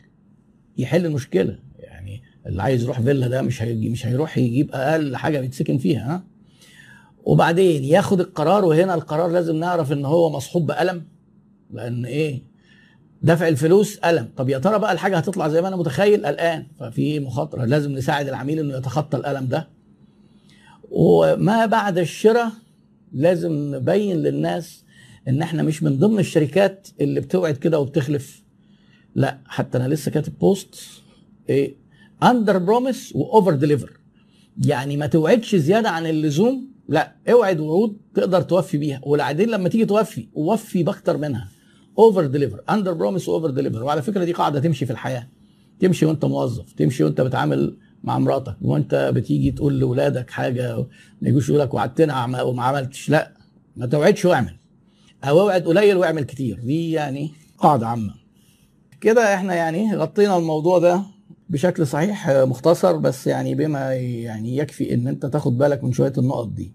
يحل 0.79 1.07
المشكلة. 1.07 1.59
يعني 1.79 2.23
اللي 2.47 2.63
عايز 2.63 2.83
يروح 2.83 3.01
فيلا 3.01 3.29
ده 3.29 3.43
مش 3.43 3.63
هيجي 3.63 3.89
مش 3.89 4.07
هيروح 4.07 4.39
يجيب 4.39 4.71
أقل 4.73 5.17
حاجة 5.17 5.41
بيتسكن 5.41 5.79
فيها 5.79 6.15
ها؟ 6.15 6.25
وبعدين 7.25 7.85
ياخد 7.85 8.21
القرار 8.21 8.65
وهنا 8.65 8.95
القرار 8.95 9.31
لازم 9.31 9.57
نعرف 9.57 9.93
إن 9.93 10.05
هو 10.05 10.31
مصحوب 10.31 10.67
بألم 10.67 11.03
لأن 11.71 12.05
إيه؟ 12.05 12.43
دفع 13.25 13.49
الفلوس 13.49 13.99
ألم. 13.99 14.29
طب 14.37 14.49
يا 14.49 14.59
ترى 14.59 14.79
بقى 14.79 14.93
الحاجة 14.93 15.17
هتطلع 15.17 15.49
زي 15.49 15.63
ما 15.63 15.69
أنا 15.69 15.77
متخيل 15.77 16.27
الآن. 16.27 16.67
ففي 16.81 17.21
مخاطرة 17.21 17.65
لازم 17.65 17.93
نساعد 17.93 18.29
العميل 18.29 18.59
إنه 18.59 18.77
يتخطى 18.77 19.17
الألم 19.17 19.47
ده. 19.47 19.69
وما 20.91 21.67
بعد 21.67 21.99
الشراء 21.99 22.51
لازم 23.13 23.53
نبين 23.75 24.17
للناس 24.17 24.85
إن 25.29 25.43
إحنا 25.43 25.63
مش 25.63 25.83
من 25.83 25.99
ضمن 25.99 26.19
الشركات 26.19 26.89
اللي 27.01 27.21
بتوعد 27.21 27.57
كده 27.57 27.81
وبتخلف. 27.81 28.43
لا 29.15 29.39
حتى 29.47 29.79
أنا 29.79 29.89
لسه 29.89 30.11
كاتب 30.11 30.39
post 30.39 30.75
إيه 31.49 31.77
under 32.23 32.59
promise 32.59 33.13
و 33.17 33.24
over 33.24 33.55
deliver 33.55 33.93
يعني 34.67 34.97
ما 34.97 35.07
توعدش 35.07 35.57
زيادة 35.57 35.91
عن 35.91 36.07
اللزوم. 36.07 36.75
لا 36.89 37.17
اوعد 37.31 37.61
وعود 37.61 37.97
تقدر 38.15 38.43
توفي 38.43 38.79
بيها. 38.79 39.01
وبعدين 39.03 39.49
لما 39.49 39.69
تيجي 39.69 39.85
توفي 39.85 40.29
وفي 40.35 40.83
باكتر 40.83 41.17
منها. 41.17 41.49
over 41.99 42.27
deliver 42.27 42.61
under 42.71 42.93
promise 42.93 43.29
و 43.29 43.33
over 43.33 43.51
deliver 43.51 43.83
وعلى 43.83 44.03
فكرة 44.03 44.25
دي 44.25 44.33
قاعدة 44.33 44.61
تمشي 44.61 44.87
في 44.87 44.93
الحياة. 44.93 45.29
تمشي 45.81 46.07
وانت 46.07 46.25
موظف 46.25 46.73
تمشي 46.73 47.05
وانت 47.05 47.21
بتعامل 47.21 47.77
مع 48.05 48.19
مراتك 48.19 48.57
وانت 48.63 49.11
بتيجي 49.15 49.51
تقول 49.51 49.79
لاولادك 49.81 50.31
حاجة 50.31 50.77
ما 51.23 51.29
يجوش 51.29 51.49
يقول 51.49 51.61
لك 51.61 51.75
وعدتنا 51.75 52.43
وما 52.43 52.63
عملتش. 52.63 53.11
لا 53.11 53.33
ما 53.77 53.87
توعدش 53.87 54.25
واعمل. 54.25 54.57
أو 55.25 55.41
اوعد 55.41 55.63
قليل 55.63 55.97
واعمل 55.97 56.25
كتير. 56.25 56.61
دي 56.61 56.91
يعني 56.93 57.31
قاعدة 57.59 57.87
عامة. 57.87 58.15
كده 59.01 59.35
إحنا 59.35 59.55
يعني 59.55 59.97
غطينا 59.97 60.37
الموضوع 60.37 60.79
ده 60.79 61.03
بشكل 61.51 61.87
صحيح 61.87 62.31
مختصر 62.31 62.97
بس 62.97 63.27
يعني 63.27 63.55
بما 63.55 63.95
يعني 63.95 64.57
يكفي 64.57 64.95
ان 64.95 65.09
انت 65.09 65.27
تاخد 65.27 65.59
بالك 65.59 65.85
من 65.85 65.93
شوية 65.93 66.13
النقط 66.19 66.49
دي. 66.49 66.73